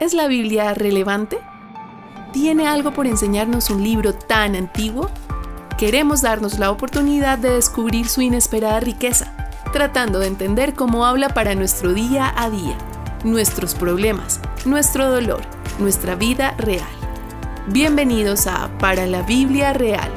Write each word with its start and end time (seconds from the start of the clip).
¿Es 0.00 0.14
la 0.14 0.28
Biblia 0.28 0.72
relevante? 0.72 1.38
¿Tiene 2.32 2.66
algo 2.66 2.90
por 2.94 3.06
enseñarnos 3.06 3.68
un 3.68 3.84
libro 3.84 4.14
tan 4.14 4.56
antiguo? 4.56 5.10
Queremos 5.76 6.22
darnos 6.22 6.58
la 6.58 6.70
oportunidad 6.70 7.36
de 7.36 7.50
descubrir 7.50 8.08
su 8.08 8.22
inesperada 8.22 8.80
riqueza, 8.80 9.36
tratando 9.74 10.18
de 10.18 10.28
entender 10.28 10.72
cómo 10.72 11.04
habla 11.04 11.28
para 11.34 11.54
nuestro 11.54 11.92
día 11.92 12.32
a 12.34 12.48
día, 12.48 12.78
nuestros 13.24 13.74
problemas, 13.74 14.40
nuestro 14.64 15.10
dolor, 15.10 15.42
nuestra 15.78 16.14
vida 16.14 16.52
real. 16.56 16.88
Bienvenidos 17.66 18.46
a 18.46 18.70
Para 18.78 19.06
la 19.06 19.20
Biblia 19.20 19.74
Real, 19.74 20.10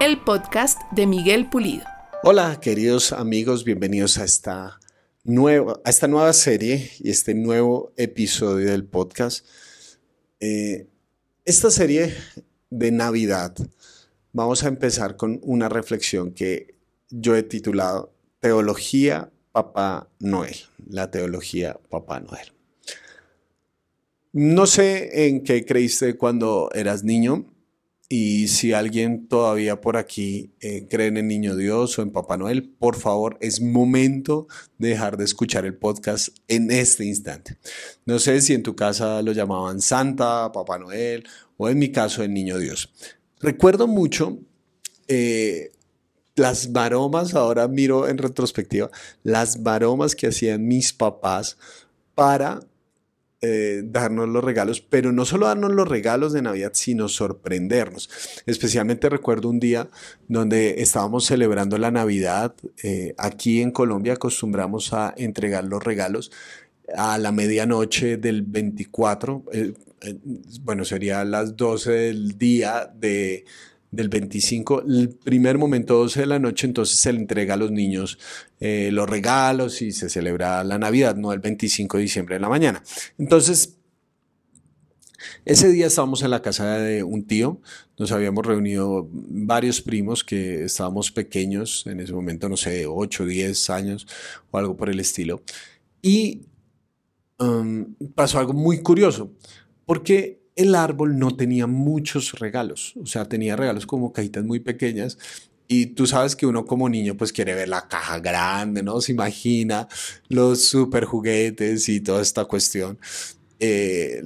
el 0.00 0.18
podcast 0.18 0.80
de 0.90 1.06
Miguel 1.06 1.46
Pulido. 1.46 1.84
Hola 2.24 2.58
queridos 2.60 3.12
amigos, 3.12 3.62
bienvenidos 3.62 4.18
a 4.18 4.24
esta 4.24 4.80
a 5.26 5.90
esta 5.90 6.08
nueva 6.08 6.32
serie 6.32 6.90
y 7.00 7.10
este 7.10 7.34
nuevo 7.34 7.92
episodio 7.96 8.70
del 8.70 8.84
podcast. 8.84 9.44
Eh, 10.40 10.86
esta 11.44 11.70
serie 11.70 12.14
de 12.70 12.90
Navidad, 12.92 13.54
vamos 14.32 14.64
a 14.64 14.68
empezar 14.68 15.16
con 15.16 15.40
una 15.42 15.68
reflexión 15.68 16.32
que 16.32 16.76
yo 17.10 17.36
he 17.36 17.42
titulado 17.42 18.12
Teología 18.40 19.30
Papá 19.52 20.08
Noel, 20.20 20.56
la 20.88 21.10
teología 21.10 21.78
Papá 21.90 22.20
Noel. 22.20 22.52
No 24.32 24.66
sé 24.66 25.26
en 25.26 25.42
qué 25.42 25.64
creíste 25.64 26.16
cuando 26.16 26.70
eras 26.74 27.02
niño, 27.02 27.44
y 28.08 28.48
si 28.48 28.72
alguien 28.72 29.28
todavía 29.28 29.82
por 29.82 29.98
aquí 29.98 30.50
eh, 30.60 30.86
cree 30.88 31.08
en 31.08 31.18
el 31.18 31.28
Niño 31.28 31.56
Dios 31.56 31.98
o 31.98 32.02
en 32.02 32.10
Papá 32.10 32.38
Noel, 32.38 32.66
por 32.66 32.96
favor, 32.96 33.36
es 33.40 33.60
momento 33.60 34.46
de 34.78 34.88
dejar 34.88 35.18
de 35.18 35.24
escuchar 35.24 35.66
el 35.66 35.74
podcast 35.74 36.30
en 36.48 36.70
este 36.70 37.04
instante. 37.04 37.58
No 38.06 38.18
sé 38.18 38.40
si 38.40 38.54
en 38.54 38.62
tu 38.62 38.74
casa 38.74 39.20
lo 39.20 39.32
llamaban 39.32 39.82
Santa, 39.82 40.50
Papá 40.52 40.78
Noel 40.78 41.28
o 41.58 41.68
en 41.68 41.78
mi 41.78 41.92
caso 41.92 42.22
el 42.22 42.32
Niño 42.32 42.56
Dios. 42.56 42.90
Recuerdo 43.40 43.86
mucho 43.86 44.38
eh, 45.06 45.72
las 46.34 46.70
maromas, 46.70 47.34
ahora 47.34 47.68
miro 47.68 48.08
en 48.08 48.16
retrospectiva, 48.16 48.90
las 49.22 49.60
maromas 49.60 50.14
que 50.14 50.28
hacían 50.28 50.66
mis 50.66 50.94
papás 50.94 51.58
para 52.14 52.60
eh, 53.40 53.82
darnos 53.84 54.28
los 54.28 54.42
regalos, 54.42 54.80
pero 54.80 55.12
no 55.12 55.24
solo 55.24 55.46
darnos 55.46 55.72
los 55.72 55.86
regalos 55.86 56.32
de 56.32 56.42
Navidad, 56.42 56.72
sino 56.74 57.08
sorprendernos. 57.08 58.10
Especialmente 58.46 59.08
recuerdo 59.08 59.48
un 59.48 59.60
día 59.60 59.88
donde 60.26 60.82
estábamos 60.82 61.26
celebrando 61.26 61.78
la 61.78 61.90
Navidad. 61.90 62.54
Eh, 62.82 63.14
aquí 63.16 63.62
en 63.62 63.70
Colombia 63.70 64.14
acostumbramos 64.14 64.92
a 64.92 65.14
entregar 65.16 65.64
los 65.64 65.82
regalos 65.82 66.32
a 66.96 67.18
la 67.18 67.32
medianoche 67.32 68.16
del 68.16 68.42
24, 68.42 69.44
eh, 69.52 69.74
bueno, 70.62 70.84
sería 70.84 71.24
las 71.24 71.56
12 71.56 71.90
del 71.90 72.38
día 72.38 72.90
de 72.94 73.44
del 73.90 74.08
25, 74.08 74.82
el 74.82 75.08
primer 75.10 75.56
momento 75.58 75.94
12 75.94 76.20
de 76.20 76.26
la 76.26 76.38
noche, 76.38 76.66
entonces 76.66 76.98
se 76.98 77.12
le 77.12 77.18
entrega 77.20 77.54
a 77.54 77.56
los 77.56 77.70
niños 77.70 78.18
eh, 78.60 78.90
los 78.92 79.08
regalos 79.08 79.80
y 79.82 79.92
se 79.92 80.08
celebra 80.10 80.62
la 80.64 80.78
Navidad, 80.78 81.16
no 81.16 81.32
el 81.32 81.40
25 81.40 81.96
de 81.96 82.02
diciembre 82.02 82.34
de 82.36 82.40
la 82.40 82.48
mañana. 82.48 82.82
Entonces, 83.18 83.78
ese 85.44 85.70
día 85.70 85.86
estábamos 85.86 86.22
en 86.22 86.30
la 86.30 86.42
casa 86.42 86.78
de 86.78 87.02
un 87.02 87.26
tío, 87.26 87.60
nos 87.98 88.12
habíamos 88.12 88.46
reunido 88.46 89.08
varios 89.10 89.80
primos 89.80 90.22
que 90.22 90.64
estábamos 90.64 91.10
pequeños, 91.10 91.86
en 91.86 92.00
ese 92.00 92.12
momento, 92.12 92.48
no 92.48 92.56
sé, 92.56 92.86
8, 92.86 93.24
10 93.24 93.70
años 93.70 94.06
o 94.50 94.58
algo 94.58 94.76
por 94.76 94.90
el 94.90 95.00
estilo, 95.00 95.42
y 96.02 96.42
um, 97.38 97.94
pasó 98.14 98.38
algo 98.38 98.52
muy 98.52 98.82
curioso, 98.82 99.32
porque 99.86 100.37
el 100.58 100.74
árbol 100.74 101.18
no 101.18 101.36
tenía 101.36 101.68
muchos 101.68 102.32
regalos, 102.32 102.94
o 103.00 103.06
sea, 103.06 103.26
tenía 103.26 103.54
regalos 103.54 103.86
como 103.86 104.12
cajitas 104.12 104.44
muy 104.44 104.58
pequeñas. 104.58 105.16
Y 105.68 105.86
tú 105.88 106.06
sabes 106.06 106.34
que 106.34 106.46
uno 106.46 106.64
como 106.64 106.88
niño 106.88 107.16
pues 107.16 107.32
quiere 107.32 107.54
ver 107.54 107.68
la 107.68 107.86
caja 107.88 108.18
grande, 108.18 108.82
¿no? 108.82 109.00
Se 109.00 109.12
imagina 109.12 109.86
los 110.28 110.64
super 110.64 111.04
juguetes 111.04 111.88
y 111.88 112.00
toda 112.00 112.22
esta 112.22 112.46
cuestión. 112.46 112.98
Eh, 113.60 114.20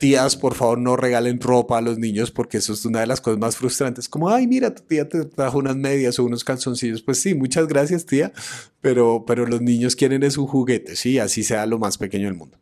tías, 0.00 0.34
por 0.34 0.54
favor, 0.54 0.78
no 0.78 0.96
regalen 0.96 1.38
ropa 1.40 1.76
a 1.76 1.82
los 1.82 1.98
niños 1.98 2.30
porque 2.30 2.56
eso 2.56 2.72
es 2.72 2.86
una 2.86 3.00
de 3.00 3.06
las 3.06 3.20
cosas 3.20 3.38
más 3.38 3.56
frustrantes. 3.56 4.08
Como, 4.08 4.30
ay, 4.30 4.46
mira, 4.46 4.74
tu 4.74 4.82
tía 4.82 5.06
te 5.06 5.26
trajo 5.26 5.58
unas 5.58 5.76
medias 5.76 6.18
o 6.18 6.24
unos 6.24 6.42
calzoncillos. 6.42 7.02
Pues 7.02 7.20
sí, 7.20 7.34
muchas 7.34 7.68
gracias, 7.68 8.06
tía, 8.06 8.32
pero, 8.80 9.24
pero 9.26 9.46
los 9.46 9.60
niños 9.60 9.94
quieren 9.94 10.22
es 10.22 10.38
un 10.38 10.46
juguete, 10.46 10.96
sí, 10.96 11.18
así 11.18 11.44
sea 11.44 11.66
lo 11.66 11.78
más 11.78 11.98
pequeño 11.98 12.24
del 12.24 12.34
mundo. 12.34 12.58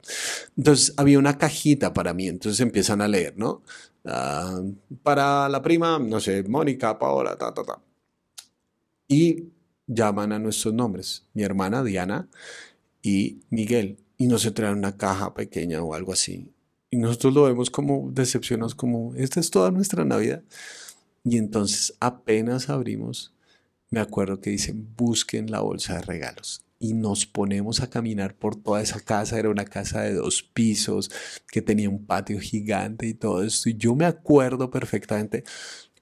Entonces, 0.56 0.92
había 0.96 1.18
una 1.18 1.38
cajita 1.38 1.94
para 1.94 2.12
mí, 2.12 2.26
entonces 2.26 2.60
empiezan 2.60 3.00
a 3.00 3.08
leer, 3.08 3.34
¿no? 3.38 3.62
Ah, 4.04 4.60
para 5.04 5.48
la 5.48 5.62
prima, 5.62 5.98
no 6.00 6.18
sé, 6.20 6.42
Mónica, 6.42 6.98
Paola, 6.98 7.36
ta, 7.36 7.54
ta, 7.54 7.62
ta. 7.62 7.80
Y 9.06 9.44
llaman 9.86 10.32
a 10.32 10.40
nuestros 10.40 10.74
nombres, 10.74 11.24
mi 11.34 11.44
hermana 11.44 11.84
Diana 11.84 12.28
y 13.00 13.42
Miguel, 13.50 13.98
y 14.16 14.26
nos 14.26 14.52
traen 14.52 14.78
una 14.78 14.96
caja 14.96 15.34
pequeña 15.34 15.80
o 15.82 15.94
algo 15.94 16.12
así 16.12 16.50
y 16.90 16.96
nosotros 16.96 17.34
lo 17.34 17.44
vemos 17.44 17.70
como 17.70 18.10
decepcionados, 18.12 18.74
como 18.74 19.14
esta 19.14 19.40
es 19.40 19.50
toda 19.50 19.70
nuestra 19.70 20.04
Navidad. 20.04 20.42
Y 21.24 21.36
entonces 21.36 21.94
apenas 22.00 22.70
abrimos, 22.70 23.34
me 23.90 24.00
acuerdo 24.00 24.40
que 24.40 24.50
dicen, 24.50 24.88
busquen 24.96 25.50
la 25.50 25.60
bolsa 25.60 25.94
de 25.94 26.02
regalos. 26.02 26.64
Y 26.80 26.94
nos 26.94 27.26
ponemos 27.26 27.80
a 27.80 27.90
caminar 27.90 28.36
por 28.36 28.54
toda 28.54 28.80
esa 28.80 29.00
casa. 29.00 29.38
Era 29.38 29.50
una 29.50 29.64
casa 29.64 30.02
de 30.02 30.14
dos 30.14 30.42
pisos 30.42 31.10
que 31.50 31.60
tenía 31.60 31.90
un 31.90 32.06
patio 32.06 32.38
gigante 32.38 33.06
y 33.06 33.14
todo 33.14 33.42
esto. 33.42 33.68
Y 33.68 33.76
yo 33.76 33.94
me 33.94 34.04
acuerdo 34.04 34.70
perfectamente 34.70 35.44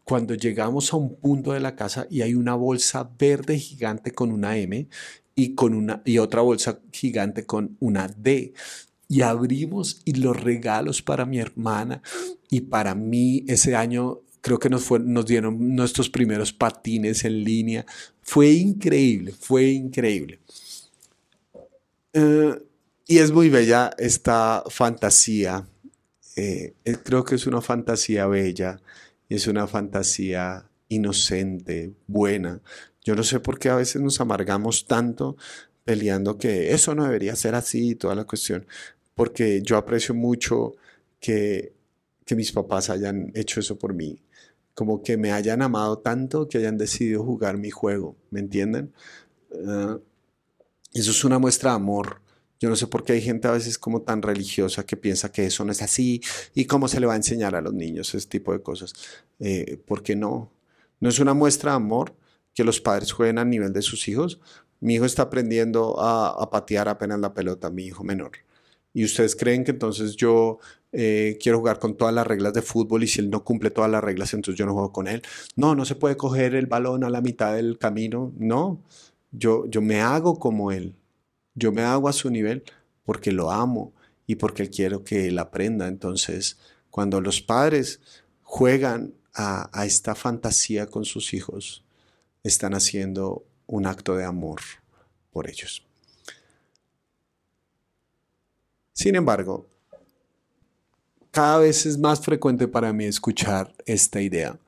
cuando 0.04 0.34
llegamos 0.34 0.92
a 0.92 0.96
un 0.96 1.16
punto 1.16 1.52
de 1.52 1.60
la 1.60 1.74
casa 1.74 2.06
y 2.10 2.22
hay 2.22 2.34
una 2.34 2.54
bolsa 2.54 3.10
verde 3.18 3.58
gigante 3.58 4.12
con 4.12 4.30
una 4.30 4.56
M 4.56 4.86
y, 5.34 5.54
con 5.54 5.74
una, 5.74 6.02
y 6.04 6.18
otra 6.18 6.42
bolsa 6.42 6.78
gigante 6.92 7.46
con 7.46 7.76
una 7.80 8.06
D 8.06 8.54
y 9.08 9.22
abrimos 9.22 10.00
y 10.04 10.14
los 10.14 10.40
regalos 10.40 11.02
para 11.02 11.26
mi 11.26 11.38
hermana 11.38 12.02
y 12.50 12.62
para 12.62 12.94
mí 12.94 13.44
ese 13.46 13.76
año 13.76 14.22
creo 14.40 14.58
que 14.58 14.70
nos, 14.70 14.84
fue, 14.84 15.00
nos 15.00 15.26
dieron 15.26 15.74
nuestros 15.74 16.08
primeros 16.08 16.52
patines 16.52 17.24
en 17.24 17.42
línea. 17.42 17.84
Fue 18.22 18.50
increíble, 18.50 19.32
fue 19.32 19.64
increíble. 19.70 20.38
Eh, 22.12 22.62
y 23.08 23.18
es 23.18 23.32
muy 23.32 23.50
bella 23.50 23.90
esta 23.98 24.62
fantasía. 24.68 25.66
Eh, 26.36 26.74
eh, 26.84 26.96
creo 27.02 27.24
que 27.24 27.34
es 27.34 27.46
una 27.46 27.60
fantasía 27.60 28.26
bella, 28.26 28.80
es 29.28 29.48
una 29.48 29.66
fantasía 29.66 30.68
inocente, 30.88 31.92
buena. 32.06 32.60
Yo 33.04 33.16
no 33.16 33.24
sé 33.24 33.40
por 33.40 33.58
qué 33.58 33.68
a 33.68 33.76
veces 33.76 34.00
nos 34.00 34.20
amargamos 34.20 34.86
tanto 34.86 35.36
peleando 35.84 36.38
que 36.38 36.72
eso 36.72 36.94
no 36.94 37.04
debería 37.04 37.34
ser 37.36 37.54
así 37.54 37.90
y 37.90 37.94
toda 37.94 38.14
la 38.14 38.24
cuestión 38.24 38.66
porque 39.16 39.62
yo 39.62 39.78
aprecio 39.78 40.14
mucho 40.14 40.76
que, 41.18 41.74
mis 42.36 42.52
papás 42.52 42.90
hayan 42.90 43.32
hecho 43.34 43.60
eso 43.60 43.78
por 43.78 43.94
mí, 43.94 44.20
como 44.74 45.02
que 45.02 45.16
me 45.16 45.32
hayan 45.32 45.62
amado 45.62 45.98
tanto 45.98 46.48
que 46.48 46.58
hayan 46.58 46.76
decidido 46.76 47.24
jugar 47.24 47.56
mi 47.56 47.70
juego, 47.70 48.16
¿me 48.30 48.40
entienden? 48.40 48.92
Ah, 49.66 49.98
eso 50.92 51.10
es 51.10 51.24
una 51.24 51.38
muestra 51.38 51.70
de 51.70 51.76
amor. 51.76 52.20
Yo 52.60 52.68
no 52.70 52.76
sé 52.76 52.86
por 52.86 53.04
qué 53.04 53.14
hay 53.14 53.20
gente 53.22 53.48
a 53.48 53.52
veces 53.52 53.78
como 53.78 54.02
tan 54.02 54.22
religiosa 54.22 54.84
que 54.84 54.96
piensa 54.96 55.30
que 55.32 55.46
eso 55.46 55.64
no 55.64 55.72
es 55.72 55.82
así 55.82 56.22
y 56.54 56.66
cómo 56.66 56.88
se 56.88 57.00
le 57.00 57.06
va 57.06 57.14
a 57.14 57.16
enseñar 57.16 57.54
a 57.54 57.60
los 57.60 57.74
niños 57.74 58.14
ese 58.14 58.28
tipo 58.28 58.52
de 58.52 58.62
cosas. 58.62 58.92
Eh, 59.40 59.78
¿Por 59.86 60.02
qué 60.02 60.16
no? 60.16 60.52
No 61.00 61.08
es 61.08 61.18
una 61.20 61.34
muestra 61.34 61.72
de 61.72 61.76
amor 61.76 62.14
que 62.54 62.64
los 62.64 62.80
padres 62.80 63.12
jueguen 63.12 63.38
a 63.38 63.44
nivel 63.44 63.72
de 63.72 63.82
sus 63.82 64.08
hijos. 64.08 64.40
Mi 64.80 64.94
hijo 64.94 65.04
está 65.04 65.22
aprendiendo 65.22 66.00
a, 66.00 66.28
a 66.30 66.50
patear 66.50 66.88
apenas 66.88 67.20
la 67.20 67.34
pelota, 67.34 67.70
mi 67.70 67.84
hijo 67.86 68.04
menor 68.04 68.45
y 68.96 69.04
ustedes 69.04 69.36
creen 69.36 69.62
que 69.62 69.72
entonces 69.72 70.16
yo 70.16 70.58
eh, 70.90 71.36
quiero 71.42 71.58
jugar 71.58 71.78
con 71.78 71.98
todas 71.98 72.14
las 72.14 72.26
reglas 72.26 72.54
de 72.54 72.62
fútbol 72.62 73.02
y 73.02 73.06
si 73.06 73.20
él 73.20 73.28
no 73.28 73.44
cumple 73.44 73.68
todas 73.68 73.90
las 73.90 74.02
reglas, 74.02 74.32
entonces 74.32 74.58
yo 74.58 74.64
no 74.64 74.72
juego 74.72 74.90
con 74.90 75.06
él. 75.06 75.20
No, 75.54 75.74
no 75.74 75.84
se 75.84 75.96
puede 75.96 76.16
coger 76.16 76.54
el 76.54 76.64
balón 76.64 77.04
a 77.04 77.10
la 77.10 77.20
mitad 77.20 77.54
del 77.54 77.76
camino. 77.76 78.32
No, 78.38 78.80
yo, 79.32 79.66
yo 79.66 79.82
me 79.82 80.00
hago 80.00 80.38
como 80.38 80.72
él. 80.72 80.94
Yo 81.54 81.72
me 81.72 81.82
hago 81.82 82.08
a 82.08 82.14
su 82.14 82.30
nivel 82.30 82.64
porque 83.04 83.32
lo 83.32 83.50
amo 83.50 83.92
y 84.26 84.36
porque 84.36 84.70
quiero 84.70 85.04
que 85.04 85.26
él 85.26 85.38
aprenda. 85.40 85.88
Entonces, 85.88 86.56
cuando 86.88 87.20
los 87.20 87.42
padres 87.42 88.00
juegan 88.40 89.12
a, 89.34 89.68
a 89.78 89.84
esta 89.84 90.14
fantasía 90.14 90.86
con 90.86 91.04
sus 91.04 91.34
hijos, 91.34 91.84
están 92.42 92.72
haciendo 92.72 93.44
un 93.66 93.84
acto 93.84 94.16
de 94.16 94.24
amor 94.24 94.60
por 95.32 95.50
ellos. 95.50 95.86
Sin 98.96 99.14
embargo, 99.14 99.68
cada 101.30 101.58
vez 101.58 101.84
es 101.84 101.98
más 101.98 102.18
frecuente 102.18 102.66
para 102.66 102.94
mí 102.94 103.04
escuchar 103.04 103.74
esta 103.84 104.22
idea. 104.22 104.58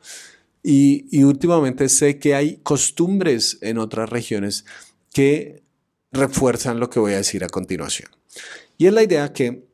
Y, 0.62 1.24
últimamente 1.24 1.88
sé 1.88 2.18
que 2.18 2.34
hay 2.34 2.58
costumbres 2.58 3.56
en 3.62 3.78
otras 3.78 4.10
regiones 4.10 4.66
que 5.14 5.62
refuerzan 6.12 6.78
lo 6.78 6.90
que 6.90 7.00
voy 7.00 7.14
a 7.14 7.16
decir 7.16 7.42
a 7.42 7.48
continuación. 7.48 8.10
Y 8.76 8.84
es 8.84 8.92
la 8.92 9.02
idea 9.02 9.32
que 9.32 9.66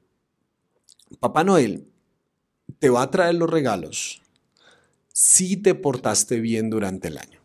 Papá 1.19 1.43
Noel 1.43 1.89
te 2.79 2.91
va 2.91 3.03
a 3.03 3.11
traer 3.11 3.35
los 3.35 3.51
regalos 3.51 4.23
si 5.13 5.57
te 5.57 5.75
portaste 5.75 6.39
bien 6.39 6.71
durante 6.71 7.09
el 7.09 7.19
año. 7.19 7.41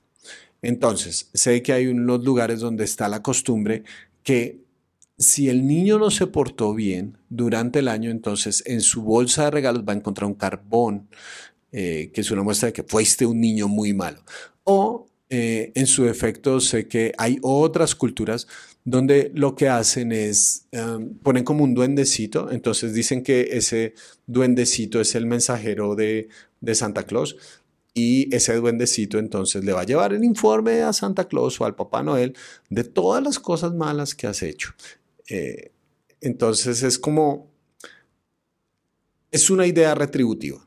Entonces, 0.62 1.32
sé 1.34 1.64
que 1.64 1.74
hay 1.74 1.88
unos 1.88 2.24
lugares 2.24 2.60
donde 2.60 2.84
está 2.84 3.08
la 3.10 3.24
costumbre 3.24 3.84
que 4.22 4.69
si 5.20 5.50
el 5.50 5.68
niño 5.68 6.00
no 6.00 6.10
se 6.10 6.28
portó 6.28 6.74
bien 6.74 7.18
durante 7.30 7.80
el 7.80 7.90
año, 7.90 8.10
entonces 8.10 8.64
en 8.66 8.82
su 8.82 9.04
bolsa 9.04 9.46
de 9.46 9.52
regalos 9.52 9.84
va 9.88 9.92
a 9.94 9.98
encontrar 9.98 10.28
un 10.28 10.36
carbón, 10.36 11.10
eh, 11.74 12.10
que 12.14 12.22
es 12.22 12.32
una 12.32 12.42
muestra 12.42 12.68
de 12.68 12.74
que 12.74 12.84
fuiste 12.84 13.26
un 13.26 13.40
niño 13.40 13.68
muy 13.68 13.94
malo. 13.94 14.24
O 14.64 15.08
eh, 15.30 15.74
en 15.76 15.88
su 15.88 16.06
defecto, 16.06 16.60
sé 16.62 16.88
que 16.88 17.14
hay 17.18 17.38
otras 17.42 17.96
culturas 17.96 18.48
donde 18.86 19.32
lo 19.36 19.56
que 19.56 19.68
hacen 19.68 20.12
es 20.14 20.68
um, 20.72 21.14
ponen 21.20 21.44
como 21.44 21.66
un 21.66 21.74
duendecito, 21.74 22.50
entonces 22.50 22.94
dicen 22.94 23.22
que 23.22 23.50
ese 23.52 23.94
duendecito 24.26 25.02
es 25.02 25.14
el 25.16 25.26
mensajero 25.26 25.96
de, 25.96 26.30
de 26.62 26.76
Santa 26.76 27.04
Claus 27.04 27.36
y 27.94 28.34
ese 28.34 28.56
duendecito 28.56 29.20
entonces 29.20 29.64
le 29.64 29.74
va 29.74 29.82
a 29.82 29.86
llevar 29.86 30.14
el 30.14 30.24
informe 30.24 30.82
a 30.82 30.94
Santa 30.94 31.28
Claus 31.28 31.60
o 31.60 31.66
al 31.66 31.76
Papá 31.76 32.02
Noel 32.02 32.36
de 32.70 32.84
todas 32.84 33.22
las 33.22 33.40
cosas 33.40 33.74
malas 33.74 34.16
que 34.16 34.28
has 34.28 34.42
hecho. 34.42 34.74
Eh, 35.30 35.72
entonces 36.22 36.84
es 36.84 37.00
como, 37.00 37.52
es 39.32 39.50
una 39.50 39.68
idea 39.68 39.96
retributiva. 39.96 40.66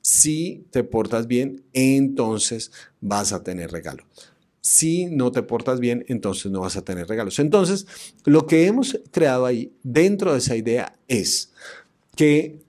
Si 0.00 0.66
te 0.70 0.84
portas 0.84 1.26
bien, 1.26 1.64
entonces 1.72 2.72
vas 3.00 3.32
a 3.32 3.42
tener 3.42 3.70
regalo. 3.70 4.04
Si 4.60 5.06
no 5.06 5.30
te 5.32 5.42
portas 5.42 5.80
bien, 5.80 6.04
entonces 6.08 6.50
no 6.50 6.60
vas 6.60 6.76
a 6.76 6.84
tener 6.84 7.06
regalos. 7.06 7.38
Entonces, 7.38 7.86
lo 8.24 8.46
que 8.46 8.66
hemos 8.66 8.98
creado 9.10 9.46
ahí 9.46 9.72
dentro 9.82 10.32
de 10.32 10.38
esa 10.38 10.56
idea 10.56 10.98
es 11.08 11.52
que 12.16 12.64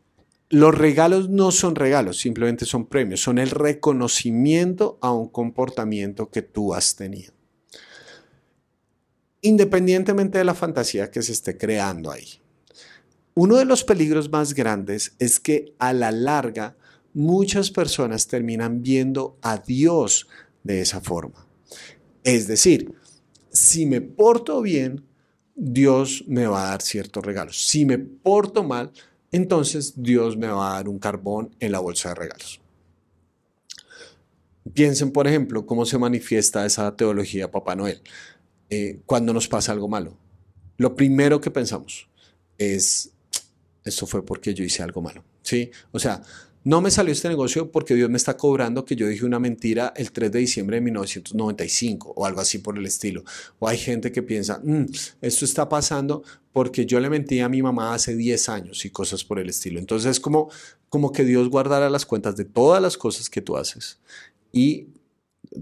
los 0.50 0.78
regalos 0.78 1.30
no 1.30 1.52
son 1.52 1.76
regalos, 1.76 2.18
simplemente 2.18 2.66
son 2.66 2.86
premios, 2.86 3.22
son 3.22 3.38
el 3.38 3.50
reconocimiento 3.50 4.98
a 5.02 5.12
un 5.12 5.30
comportamiento 5.30 6.30
que 6.30 6.42
tú 6.42 6.74
has 6.74 6.96
tenido. 6.96 7.34
Independientemente 9.46 10.40
de 10.40 10.44
la 10.44 10.56
fantasía 10.56 11.12
que 11.12 11.22
se 11.22 11.32
esté 11.32 11.56
creando 11.56 12.12
ahí. 12.12 12.26
Uno 13.36 13.58
de 13.58 13.66
los 13.66 13.84
peligros 13.84 14.32
más 14.32 14.56
grandes 14.56 15.14
es 15.20 15.40
que 15.40 15.76
a 15.78 15.94
la 15.94 16.12
larga 16.12 16.76
muchas 17.14 17.70
personas 17.70 18.26
terminan 18.26 18.82
viendo 18.82 19.38
a 19.44 19.60
Dios 19.60 20.28
de 20.64 20.82
esa 20.82 21.00
forma. 21.00 21.48
Es 22.24 22.48
decir, 22.48 22.96
si 23.52 23.86
me 23.86 24.02
porto 24.02 24.64
bien, 24.64 25.06
Dios 25.54 26.24
me 26.28 26.48
va 26.48 26.66
a 26.66 26.70
dar 26.72 26.82
ciertos 26.82 27.24
regalos. 27.24 27.68
Si 27.68 27.86
me 27.86 28.00
porto 28.00 28.64
mal, 28.64 28.92
entonces 29.32 29.94
Dios 29.96 30.36
me 30.38 30.48
va 30.48 30.72
a 30.72 30.74
dar 30.78 30.90
un 30.90 30.98
carbón 30.98 31.56
en 31.60 31.72
la 31.72 31.78
bolsa 31.78 32.10
de 32.10 32.16
regalos. 32.16 32.60
Piensen, 34.74 35.12
por 35.12 35.28
ejemplo, 35.28 35.68
cómo 35.68 35.86
se 35.86 36.00
manifiesta 36.00 36.66
esa 36.66 36.96
teología 36.96 37.52
Papá 37.52 37.76
Noel 37.76 38.02
eh, 38.70 39.00
cuando 39.06 39.34
nos 39.34 39.48
pasa 39.48 39.72
algo 39.72 39.88
malo. 39.88 40.18
Lo 40.78 40.96
primero 40.96 41.40
que 41.40 41.52
pensamos 41.52 42.08
es, 42.58 43.12
esto 43.84 44.06
fue 44.06 44.26
porque 44.26 44.54
yo 44.54 44.64
hice 44.64 44.84
algo 44.84 45.02
malo. 45.02 45.24
¿sí? 45.42 45.72
O 45.92 46.00
sea, 46.00 46.22
no 46.64 46.82
me 46.82 46.90
salió 46.90 47.14
este 47.14 47.30
negocio 47.30 47.72
porque 47.72 47.94
Dios 47.94 48.10
me 48.10 48.18
está 48.18 48.36
cobrando 48.36 48.86
que 48.86 48.96
yo 48.96 49.08
dije 49.08 49.24
una 49.24 49.40
mentira 49.40 49.94
el 49.96 50.12
3 50.12 50.32
de 50.32 50.40
diciembre 50.40 50.78
de 50.78 50.82
1995 50.82 52.14
o 52.16 52.26
algo 52.26 52.42
así 52.42 52.58
por 52.58 52.76
el 52.78 52.88
estilo. 52.88 53.24
O 53.60 53.68
hay 53.68 53.78
gente 53.78 54.12
que 54.12 54.24
piensa, 54.24 54.60
mm, 54.64 54.86
esto 55.22 55.46
está 55.46 55.70
pasando 55.70 56.24
porque 56.52 56.88
yo 56.88 57.00
le 57.00 57.10
mentí 57.10 57.40
a 57.40 57.50
mi 57.50 57.62
mamá 57.62 57.94
hace 57.94 58.16
10 58.16 58.50
años 58.50 58.84
y 58.84 58.90
cosas 58.90 59.24
por 59.24 59.38
el 59.38 59.50
estilo. 59.50 59.80
Entonces 59.80 60.10
es 60.10 60.20
como, 60.20 60.50
como 60.90 61.12
que 61.12 61.24
Dios 61.24 61.50
guardara 61.50 61.90
las 61.92 62.08
cuentas 62.08 62.36
de 62.36 62.46
todas 62.46 62.82
las 62.82 62.98
cosas 62.98 63.30
que 63.30 63.42
tú 63.42 63.58
haces. 63.58 64.00
Y 64.52 64.88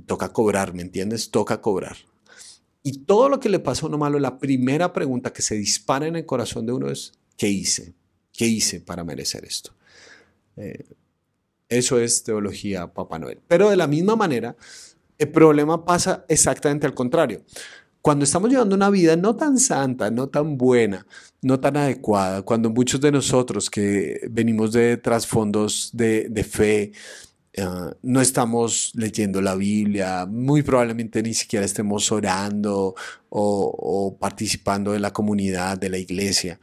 toca 0.06 0.32
cobrar, 0.32 0.74
¿me 0.74 0.84
entiendes? 0.84 1.32
Toca 1.32 1.60
cobrar. 1.60 1.98
Y 2.84 3.00
todo 3.06 3.30
lo 3.30 3.40
que 3.40 3.50
le 3.50 3.60
pasa 3.60 3.86
a 3.86 3.90
uno 3.90 3.98
malo, 3.98 4.20
la 4.20 4.38
primera 4.38 4.92
pregunta 4.92 5.32
que 5.32 5.42
se 5.42 5.56
dispara 5.56 6.06
en 6.06 6.18
el 6.18 6.26
corazón 6.26 6.66
de 6.66 6.74
uno 6.74 6.90
es, 6.90 7.14
¿qué 7.38 7.48
hice? 7.48 7.94
¿Qué 8.34 8.46
hice 8.46 8.82
para 8.82 9.04
merecer 9.04 9.46
esto? 9.46 9.74
Eh, 10.58 10.86
eso 11.70 12.00
es 12.00 12.24
teología 12.24 12.94
Papá 12.94 13.20
Noel. 13.20 13.40
Pero 13.48 13.70
de 13.70 13.78
la 13.78 13.88
misma 13.88 14.16
manera, 14.16 14.56
el 15.18 15.30
problema 15.30 15.86
pasa 15.86 16.26
exactamente 16.28 16.86
al 16.86 16.94
contrario. 16.94 17.44
Cuando 18.02 18.26
estamos 18.26 18.50
llevando 18.50 18.76
una 18.76 18.90
vida 18.90 19.16
no 19.16 19.38
tan 19.38 19.58
santa, 19.58 20.12
no 20.12 20.28
tan 20.28 20.58
buena, 20.58 21.08
no 21.42 21.62
tan 21.62 21.78
adecuada, 21.78 22.42
cuando 22.42 22.70
muchos 22.70 23.00
de 23.00 23.14
nosotros 23.14 23.70
que 23.70 24.20
venimos 24.30 24.74
de 24.74 24.98
trasfondos 24.98 25.90
de, 25.94 26.46
fe, 26.50 26.92
eh, 27.54 27.66
no 28.02 28.22
estamos 28.22 28.92
leyendo 28.96 29.42
la 29.42 29.56
Biblia, 29.56 30.26
muy 30.26 30.64
probablemente 30.64 31.22
ni 31.24 31.34
siquiera 31.34 31.66
estemos 31.66 32.12
orando 32.12 32.96
o 33.30 34.18
participando 34.20 34.92
de 34.92 35.00
la 35.00 35.12
comunidad, 35.12 35.78
de 35.78 35.90
la 35.90 35.98
iglesia 35.98 36.60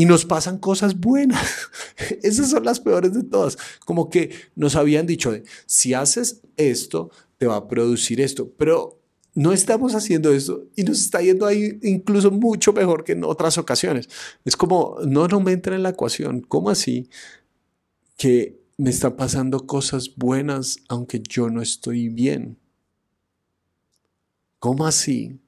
y 0.00 0.06
nos 0.06 0.24
pasan 0.24 0.56
cosas 0.58 0.98
buenas. 0.98 1.46
Esas 2.22 2.48
son 2.50 2.64
las 2.64 2.80
peores 2.80 3.12
de 3.12 3.22
todas. 3.22 3.58
Como 3.84 4.08
que 4.08 4.30
nos 4.54 4.76
habían 4.76 5.06
dicho, 5.06 5.32
si 5.66 5.92
haces 5.92 6.40
esto, 6.56 7.10
te 7.36 7.46
va 7.46 7.56
a 7.56 7.68
producir 7.68 8.20
esto, 8.20 8.50
pero 8.56 8.98
no 9.34 9.52
estamos 9.52 9.94
haciendo 9.94 10.32
esto 10.32 10.64
y 10.74 10.84
nos 10.84 11.00
está 11.00 11.20
yendo 11.20 11.46
ahí 11.46 11.78
incluso 11.82 12.30
mucho 12.30 12.72
mejor 12.72 13.04
que 13.04 13.12
en 13.12 13.24
otras 13.24 13.58
ocasiones. 13.58 14.08
Es 14.44 14.56
como, 14.56 14.96
no, 15.06 15.28
no 15.28 15.40
me 15.40 15.52
entra 15.52 15.76
en 15.76 15.82
la 15.82 15.90
ecuación. 15.90 16.40
¿Cómo 16.40 16.70
así 16.70 17.08
que 18.16 18.59
me 18.80 18.90
están 18.90 19.16
pasando 19.16 19.66
cosas 19.66 20.14
buenas 20.16 20.78
aunque 20.88 21.22
yo 21.28 21.50
no 21.50 21.62
estoy 21.62 22.08
bien? 22.08 22.58
¿Cómo 24.58 24.86
así 24.86 25.38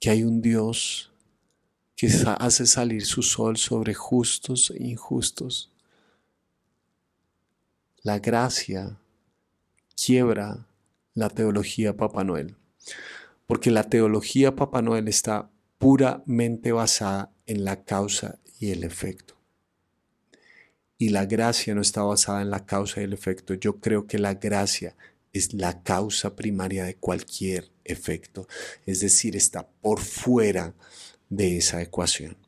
que 0.00 0.10
hay 0.10 0.22
un 0.22 0.42
Dios 0.42 1.10
que 1.96 2.08
hace 2.38 2.66
salir 2.66 3.06
su 3.06 3.22
sol 3.22 3.56
sobre 3.56 3.94
justos 3.94 4.70
e 4.70 4.84
injustos. 4.84 5.70
La 8.02 8.18
gracia 8.18 8.98
quiebra 9.96 10.66
la 11.14 11.30
teología 11.30 11.96
Papá 11.96 12.24
Noel, 12.24 12.56
porque 13.46 13.70
la 13.70 13.84
teología 13.84 14.56
Papá 14.56 14.82
Noel 14.82 15.08
está 15.08 15.50
puramente 15.78 16.72
basada 16.72 17.30
en 17.46 17.64
la 17.64 17.84
causa 17.84 18.38
y 18.58 18.72
el 18.72 18.84
efecto. 18.84 19.34
Y 21.04 21.10
la 21.10 21.26
gracia 21.26 21.74
no 21.74 21.82
está 21.82 22.02
basada 22.02 22.40
en 22.40 22.48
la 22.48 22.64
causa 22.64 23.02
y 23.02 23.04
el 23.04 23.12
efecto. 23.12 23.52
Yo 23.52 23.78
creo 23.78 24.06
que 24.06 24.18
la 24.18 24.32
gracia 24.32 24.96
es 25.34 25.52
la 25.52 25.82
causa 25.82 26.34
primaria 26.34 26.84
de 26.84 26.96
cualquier 26.96 27.70
efecto. 27.84 28.48
Es 28.86 29.00
decir, 29.00 29.36
está 29.36 29.68
por 29.82 30.00
fuera 30.00 30.72
de 31.28 31.58
esa 31.58 31.82
ecuación. 31.82 32.38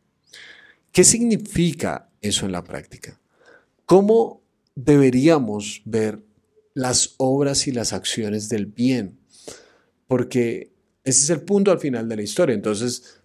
¿Qué 0.91 1.05
significa 1.05 2.09
eso 2.23 2.47
en 2.47 2.53
la 2.53 2.65
práctica? 2.65 3.21
¿Cómo 3.85 4.41
deberíamos 4.75 5.83
ver 5.85 6.25
las 6.73 7.15
obras 7.19 7.67
y 7.67 7.73
las 7.73 7.93
acciones 7.93 8.49
del 8.49 8.65
bien? 8.65 9.19
Porque 10.09 10.73
ese 11.05 11.25
es 11.25 11.29
el 11.29 11.43
punto 11.43 11.73
al 11.73 11.79
final 11.79 12.09
de 12.09 12.17
la 12.17 12.23
historia. 12.23 12.55
Entonces, 12.55 13.21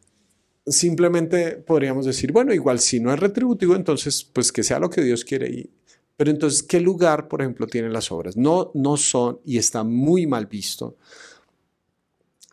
simplemente 0.65 1.57
podríamos 1.57 2.05
decir, 2.05 2.31
bueno, 2.31 2.53
igual 2.53 2.79
si 2.79 2.99
no 2.99 3.13
es 3.13 3.19
retributivo, 3.19 3.75
entonces 3.75 4.23
pues 4.23 4.51
que 4.51 4.63
sea 4.63 4.79
lo 4.79 4.89
que 4.89 5.01
Dios 5.01 5.25
quiere. 5.25 5.49
Y, 5.49 5.69
pero 6.17 6.31
entonces, 6.31 6.63
¿qué 6.63 6.79
lugar, 6.79 7.27
por 7.27 7.41
ejemplo, 7.41 7.67
tienen 7.67 7.93
las 7.93 8.11
obras? 8.11 8.37
No, 8.37 8.71
no 8.73 8.97
son 8.97 9.39
y 9.45 9.57
está 9.57 9.83
muy 9.83 10.27
mal 10.27 10.45
visto 10.45 10.97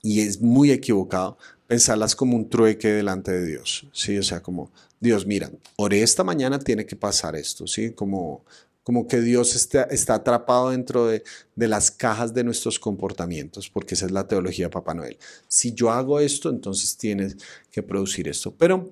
y 0.03 0.21
es 0.21 0.41
muy 0.41 0.71
equivocado 0.71 1.39
pensarlas 1.67 2.17
como 2.17 2.35
un 2.35 2.49
trueque 2.49 2.89
delante 2.89 3.31
de 3.31 3.45
Dios, 3.45 3.87
¿sí? 3.93 4.17
O 4.17 4.23
sea, 4.23 4.43
como, 4.43 4.73
Dios, 5.01 5.27
mira, 5.27 5.51
oré 5.77 6.03
esta 6.03 6.25
mañana, 6.25 6.59
tiene 6.59 6.87
que 6.87 6.97
pasar 6.97 7.37
esto, 7.37 7.67
¿sí? 7.67 7.93
Como, 7.93 8.45
como 8.89 9.07
que 9.07 9.21
Dios 9.21 9.55
está, 9.55 10.15
atrapado 10.15 10.71
dentro 10.71 11.07
de, 11.07 11.23
las 11.57 11.91
cajas 11.91 12.33
de 12.33 12.43
nuestros 12.43 12.79
comportamientos, 12.79 13.69
porque 13.69 13.95
esa 13.95 14.07
es 14.07 14.13
la 14.13 14.27
teología 14.27 14.65
de 14.65 14.71
Papá 14.71 14.95
Noel. 14.95 15.19
Si 15.47 15.75
yo 15.75 15.91
hago 15.91 16.21
esto, 16.21 16.49
entonces 16.49 16.97
tienes 16.97 17.37
que 17.71 17.83
producir 17.83 18.29
esto. 18.29 18.55
Pero 18.57 18.91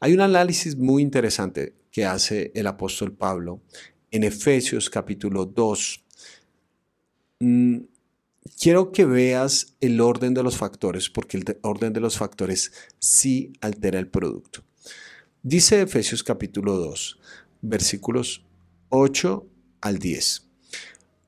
hay 0.00 0.12
un 0.12 0.20
análisis 0.20 0.76
muy 0.76 1.00
interesante 1.02 1.72
que 1.90 2.04
hace 2.04 2.52
el 2.54 2.66
apóstol 2.66 3.14
Pablo 3.14 3.62
en 4.10 4.24
Efesios 4.24 4.90
capítulo 4.90 5.46
2 5.46 6.04
quiero 8.60 8.92
que 8.92 9.06
veas 9.06 9.76
el 9.80 10.02
orden 10.02 10.34
de 10.34 10.42
los 10.42 10.58
factores, 10.58 11.08
porque 11.08 11.38
el 11.38 11.58
orden 11.62 11.94
de 11.94 12.00
los 12.00 12.18
factores 12.18 12.70
sí 12.98 13.54
altera 13.62 13.98
el 13.98 14.08
producto. 14.08 14.62
Dice 15.42 15.80
Efesios 15.80 16.22
capítulo 16.22 16.76
2, 16.76 17.18
versículos 17.62 18.44
8 18.88 19.46
al 19.80 19.98
10. 19.98 20.44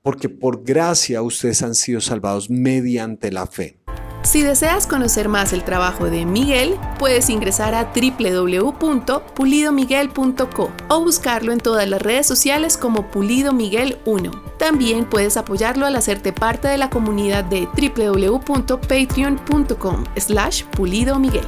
Porque 0.03 0.29
por 0.29 0.65
gracia 0.65 1.23
ustedes 1.23 1.63
han 1.63 1.75
sido 1.75 2.01
salvados 2.01 2.51
mediante 2.51 3.31
la 3.31 3.47
fe. 3.47 3.81
Si 4.23 4.43
deseas 4.43 4.87
conocer 4.87 5.29
más 5.29 5.53
el 5.55 5.65
trabajo 5.65 6.05
de 6.05 6.27
Miguel, 6.27 6.77
puedes 6.99 7.31
ingresar 7.31 7.75
a 7.75 7.91
www.pulidomiguel.co 7.95 10.71
o 10.89 11.01
buscarlo 11.01 11.53
en 11.53 11.59
todas 11.59 11.89
las 11.89 12.03
redes 12.03 12.27
sociales 12.27 12.77
como 12.77 13.11
Pulido 13.11 13.55
Miguel 13.55 13.97
1. 14.05 14.31
También 14.59 15.07
puedes 15.07 15.39
apoyarlo 15.39 15.87
al 15.87 15.97
hacerte 15.97 16.35
parte 16.35 16.69
de 16.69 16.77
la 16.77 16.91
comunidad 16.91 17.45
de 17.45 17.67
www.patreon.com 17.67 20.05
slash 20.17 20.65
Pulido 20.65 21.19
Miguel. 21.19 21.47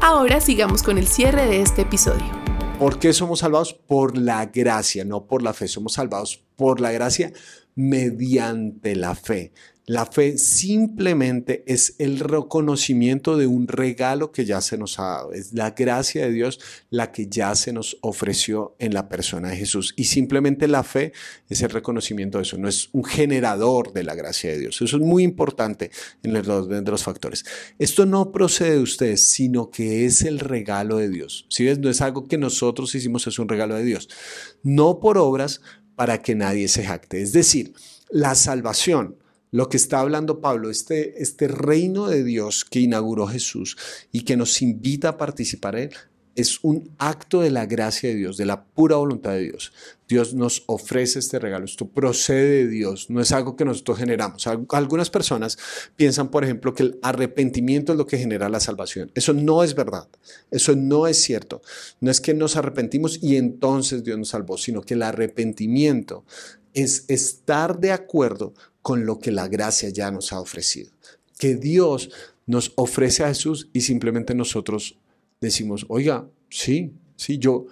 Ahora 0.00 0.40
sigamos 0.40 0.84
con 0.84 0.98
el 0.98 1.08
cierre 1.08 1.46
de 1.46 1.62
este 1.62 1.82
episodio. 1.82 2.37
¿Por 2.78 3.00
qué 3.00 3.12
somos 3.12 3.40
salvados? 3.40 3.74
Por 3.74 4.16
la 4.16 4.46
gracia, 4.46 5.04
no 5.04 5.26
por 5.26 5.42
la 5.42 5.52
fe. 5.52 5.66
Somos 5.66 5.94
salvados 5.94 6.44
por 6.54 6.80
la 6.80 6.92
gracia 6.92 7.32
mediante 7.74 8.94
la 8.94 9.16
fe. 9.16 9.52
La 9.88 10.04
fe 10.04 10.36
simplemente 10.36 11.64
es 11.66 11.94
el 11.98 12.20
reconocimiento 12.20 13.38
de 13.38 13.46
un 13.46 13.66
regalo 13.66 14.32
que 14.32 14.44
ya 14.44 14.60
se 14.60 14.76
nos 14.76 14.98
ha 14.98 15.04
dado. 15.04 15.32
Es 15.32 15.54
la 15.54 15.70
gracia 15.70 16.26
de 16.26 16.30
Dios 16.30 16.60
la 16.90 17.10
que 17.10 17.28
ya 17.28 17.54
se 17.54 17.72
nos 17.72 17.96
ofreció 18.02 18.76
en 18.80 18.92
la 18.92 19.08
persona 19.08 19.48
de 19.48 19.56
Jesús. 19.56 19.94
Y 19.96 20.04
simplemente 20.04 20.68
la 20.68 20.82
fe 20.82 21.14
es 21.48 21.62
el 21.62 21.70
reconocimiento 21.70 22.36
de 22.36 22.42
eso. 22.42 22.58
No 22.58 22.68
es 22.68 22.90
un 22.92 23.02
generador 23.02 23.94
de 23.94 24.04
la 24.04 24.14
gracia 24.14 24.50
de 24.50 24.58
Dios. 24.58 24.82
Eso 24.82 24.98
es 24.98 25.02
muy 25.02 25.22
importante 25.22 25.90
en 26.22 26.34
los, 26.34 26.68
de 26.68 26.82
los 26.82 27.02
factores. 27.02 27.46
Esto 27.78 28.04
no 28.04 28.30
procede 28.30 28.72
de 28.72 28.82
ustedes, 28.82 29.22
sino 29.22 29.70
que 29.70 30.04
es 30.04 30.20
el 30.20 30.38
regalo 30.38 30.98
de 30.98 31.08
Dios. 31.08 31.46
Si 31.48 31.64
ves, 31.64 31.78
no 31.78 31.88
es 31.88 32.02
algo 32.02 32.28
que 32.28 32.36
nosotros 32.36 32.94
hicimos, 32.94 33.26
es 33.26 33.38
un 33.38 33.48
regalo 33.48 33.74
de 33.74 33.84
Dios. 33.84 34.10
No 34.62 35.00
por 35.00 35.16
obras 35.16 35.62
para 35.96 36.20
que 36.20 36.34
nadie 36.34 36.68
se 36.68 36.84
jacte. 36.84 37.22
Es 37.22 37.32
decir, 37.32 37.72
la 38.10 38.34
salvación 38.34 39.16
lo 39.50 39.68
que 39.68 39.76
está 39.76 40.00
hablando 40.00 40.40
Pablo, 40.40 40.70
este, 40.70 41.22
este 41.22 41.48
reino 41.48 42.08
de 42.08 42.24
Dios 42.24 42.64
que 42.64 42.80
inauguró 42.80 43.26
Jesús 43.26 43.76
y 44.12 44.22
que 44.22 44.36
nos 44.36 44.62
invita 44.62 45.10
a 45.10 45.16
participar 45.16 45.76
en 45.76 45.82
él, 45.84 45.94
es 46.38 46.60
un 46.62 46.94
acto 46.98 47.40
de 47.40 47.50
la 47.50 47.66
gracia 47.66 48.08
de 48.10 48.14
Dios, 48.14 48.36
de 48.36 48.46
la 48.46 48.62
pura 48.62 48.94
voluntad 48.94 49.32
de 49.32 49.40
Dios. 49.40 49.72
Dios 50.06 50.34
nos 50.34 50.62
ofrece 50.66 51.18
este 51.18 51.40
regalo, 51.40 51.64
esto 51.64 51.88
procede 51.88 52.64
de 52.64 52.68
Dios, 52.68 53.10
no 53.10 53.20
es 53.20 53.32
algo 53.32 53.56
que 53.56 53.64
nosotros 53.64 53.98
generamos. 53.98 54.46
Algunas 54.46 55.10
personas 55.10 55.58
piensan, 55.96 56.28
por 56.28 56.44
ejemplo, 56.44 56.74
que 56.74 56.84
el 56.84 56.98
arrepentimiento 57.02 57.90
es 57.90 57.98
lo 57.98 58.06
que 58.06 58.18
genera 58.18 58.48
la 58.48 58.60
salvación. 58.60 59.10
Eso 59.16 59.32
no 59.32 59.64
es 59.64 59.74
verdad, 59.74 60.06
eso 60.52 60.76
no 60.76 61.08
es 61.08 61.20
cierto. 61.20 61.60
No 62.00 62.08
es 62.08 62.20
que 62.20 62.34
nos 62.34 62.54
arrepentimos 62.54 63.18
y 63.20 63.34
entonces 63.34 64.04
Dios 64.04 64.16
nos 64.16 64.28
salvó, 64.28 64.58
sino 64.58 64.82
que 64.82 64.94
el 64.94 65.02
arrepentimiento 65.02 66.24
es 66.72 67.04
estar 67.08 67.80
de 67.80 67.90
acuerdo 67.90 68.54
con 68.82 69.06
lo 69.06 69.18
que 69.18 69.30
la 69.30 69.48
gracia 69.48 69.88
ya 69.90 70.10
nos 70.10 70.32
ha 70.32 70.40
ofrecido. 70.40 70.90
Que 71.38 71.54
Dios 71.56 72.10
nos 72.46 72.72
ofrece 72.76 73.24
a 73.24 73.28
Jesús 73.28 73.68
y 73.72 73.82
simplemente 73.82 74.34
nosotros 74.34 74.98
decimos, 75.40 75.86
oiga, 75.88 76.28
sí, 76.48 76.92
sí, 77.16 77.38
yo 77.38 77.66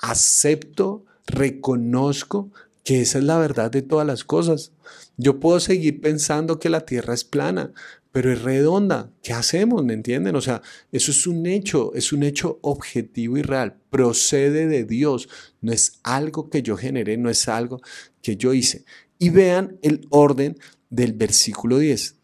acepto, 0.00 1.04
reconozco 1.26 2.50
que 2.84 3.00
esa 3.00 3.18
es 3.18 3.24
la 3.24 3.38
verdad 3.38 3.70
de 3.70 3.82
todas 3.82 4.06
las 4.06 4.24
cosas. 4.24 4.72
Yo 5.16 5.38
puedo 5.38 5.60
seguir 5.60 6.00
pensando 6.00 6.58
que 6.58 6.68
la 6.68 6.84
tierra 6.84 7.14
es 7.14 7.24
plana, 7.24 7.72
pero 8.10 8.32
es 8.32 8.42
redonda. 8.42 9.10
¿Qué 9.22 9.32
hacemos? 9.32 9.84
¿Me 9.84 9.94
entienden? 9.94 10.36
O 10.36 10.40
sea, 10.40 10.62
eso 10.90 11.10
es 11.10 11.26
un 11.26 11.46
hecho, 11.46 11.94
es 11.94 12.12
un 12.12 12.22
hecho 12.22 12.58
objetivo 12.62 13.38
y 13.38 13.42
real. 13.42 13.76
Procede 13.90 14.66
de 14.66 14.84
Dios. 14.84 15.28
No 15.60 15.72
es 15.72 16.00
algo 16.02 16.50
que 16.50 16.62
yo 16.62 16.76
generé, 16.76 17.16
no 17.16 17.30
es 17.30 17.48
algo 17.48 17.80
que 18.20 18.36
yo 18.36 18.52
hice. 18.52 18.84
Y 19.22 19.30
vean 19.30 19.78
el 19.82 20.08
orden 20.10 20.58
del 20.90 21.12
versículo 21.12 21.78
10. 21.78 22.16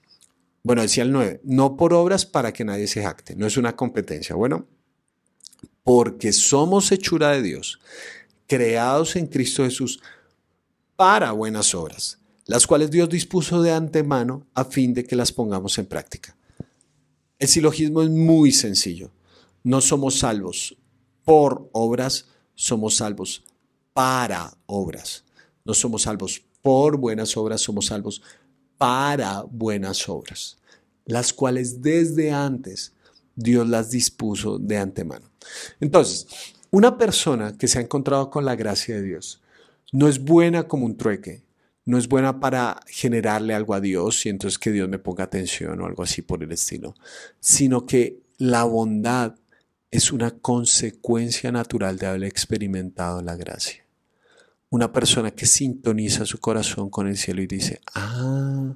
Bueno, 0.65 0.83
decía 0.83 1.05
el 1.05 1.13
9, 1.13 1.43
no 1.45 1.77
por 1.77 1.95
obras 1.95 2.27
para 2.27 2.53
que 2.53 2.65
nadie 2.65 2.89
se 2.89 3.05
jacte, 3.05 3.37
no 3.37 3.47
es 3.47 3.57
una 3.57 3.77
competencia. 3.77 4.35
Bueno, 4.35 4.67
porque 5.85 6.33
somos 6.33 6.91
hechura 6.91 7.31
de 7.31 7.43
Dios, 7.43 7.79
creados 8.49 9.15
en 9.15 9.29
Cristo 9.29 9.63
Jesús 9.63 10.01
para 10.97 11.31
buenas 11.31 11.73
obras, 11.73 12.19
las 12.47 12.67
cuales 12.67 12.91
Dios 12.91 13.09
dispuso 13.09 13.63
de 13.63 13.71
antemano 13.71 14.49
a 14.53 14.65
fin 14.65 14.93
de 14.93 15.05
que 15.05 15.15
las 15.15 15.31
pongamos 15.31 15.79
en 15.79 15.87
práctica. 15.87 16.37
El 17.39 17.47
silogismo 17.47 18.03
es 18.03 18.11
muy 18.11 18.51
sencillo. 18.51 19.13
No 19.63 19.81
somos 19.81 20.19
salvos 20.19 20.77
por 21.23 21.71
obras, 21.71 22.27
somos 22.57 22.97
salvos 22.97 23.45
para 23.93 24.53
obras. 24.67 25.23
No 25.65 25.75
somos 25.75 26.03
salvos 26.03 26.43
por 26.69 26.99
buenas 26.99 27.35
obras, 27.39 27.63
somos 27.63 27.87
salvos 27.87 28.21
para 28.77 29.41
buenas 29.41 30.07
obras, 30.07 30.59
las 31.07 31.33
cuales 31.33 31.81
desde 31.81 32.31
antes 32.31 32.93
Dios 33.35 33.67
las 33.67 33.91
dispuso 33.91 34.59
de 34.59 34.77
antemano. 34.77 35.31
Entonces, 35.81 36.27
una 36.71 36.99
persona 36.99 37.57
que 37.57 37.69
se 37.69 37.79
ha 37.79 37.81
encontrado 37.81 38.29
con 38.29 38.45
la 38.45 38.55
gracia 38.55 38.97
de 38.97 39.03
Dios 39.03 39.41
no 39.93 40.09
es 40.09 40.23
buena 40.23 40.69
como 40.69 40.85
un 40.85 40.99
trueque, 40.99 41.43
no 41.87 41.97
es 41.97 42.07
buena 42.07 42.39
para 42.39 42.79
generarle 42.87 43.55
algo 43.55 43.73
a 43.73 43.81
Dios 43.81 44.27
y 44.27 44.29
entonces 44.29 44.59
que 44.59 44.71
Dios 44.71 44.91
me 44.91 44.99
ponga 44.99 45.25
atención 45.25 45.81
o 45.81 45.87
algo 45.87 46.03
así 46.03 46.21
por 46.21 46.43
el 46.43 46.53
estilo, 46.53 46.95
sino 47.41 47.87
que 47.87 48.21
la 48.37 48.65
bondad 48.65 49.37
es 49.91 50.13
una 50.13 50.33
consecuencia 50.33 51.51
natural 51.51 51.97
de 51.97 52.09
haber 52.09 52.25
experimentado 52.25 53.23
la 53.23 53.37
gracia 53.37 53.88
una 54.71 54.93
persona 54.93 55.31
que 55.31 55.47
sintoniza 55.47 56.27
su 56.27 56.39
corazón 56.39 56.91
con 56.91 57.09
el 57.09 57.17
cielo 57.17 57.43
y 57.43 57.47
dice, 57.47 57.81
ah, 57.95 58.75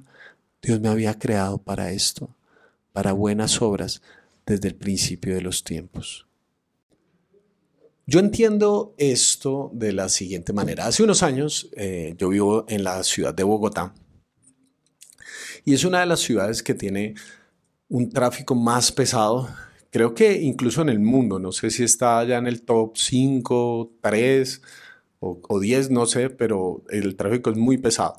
Dios 0.61 0.79
me 0.79 0.89
había 0.89 1.17
creado 1.19 1.57
para 1.59 1.91
esto, 1.91 2.35
para 2.91 3.13
buenas 3.13 3.61
obras 3.61 4.01
desde 4.45 4.69
el 4.69 4.75
principio 4.75 5.35
de 5.35 5.41
los 5.41 5.63
tiempos. 5.63 6.25
Yo 8.05 8.19
entiendo 8.19 8.93
esto 8.97 9.71
de 9.73 9.93
la 9.93 10.09
siguiente 10.09 10.51
manera. 10.51 10.87
Hace 10.87 11.03
unos 11.03 11.23
años 11.23 11.69
eh, 11.77 12.15
yo 12.17 12.29
vivo 12.29 12.65
en 12.67 12.83
la 12.83 13.01
ciudad 13.03 13.33
de 13.33 13.43
Bogotá 13.43 13.93
y 15.63 15.73
es 15.73 15.85
una 15.85 16.01
de 16.01 16.05
las 16.05 16.19
ciudades 16.19 16.61
que 16.61 16.73
tiene 16.73 17.15
un 17.87 18.09
tráfico 18.09 18.55
más 18.55 18.91
pesado, 18.91 19.47
creo 19.89 20.13
que 20.13 20.41
incluso 20.41 20.81
en 20.81 20.89
el 20.89 20.99
mundo, 20.99 21.39
no 21.39 21.51
sé 21.51 21.69
si 21.69 21.83
está 21.83 22.23
ya 22.25 22.37
en 22.37 22.47
el 22.47 22.63
top 22.63 22.97
5, 22.97 23.91
3 24.01 24.61
o, 25.23 25.59
10, 25.59 25.91
no 25.91 26.05
sé, 26.05 26.29
pero 26.29 26.83
el 26.89 27.15
tráfico 27.15 27.49
es 27.49 27.57
muy 27.57 27.77
pesado. 27.77 28.15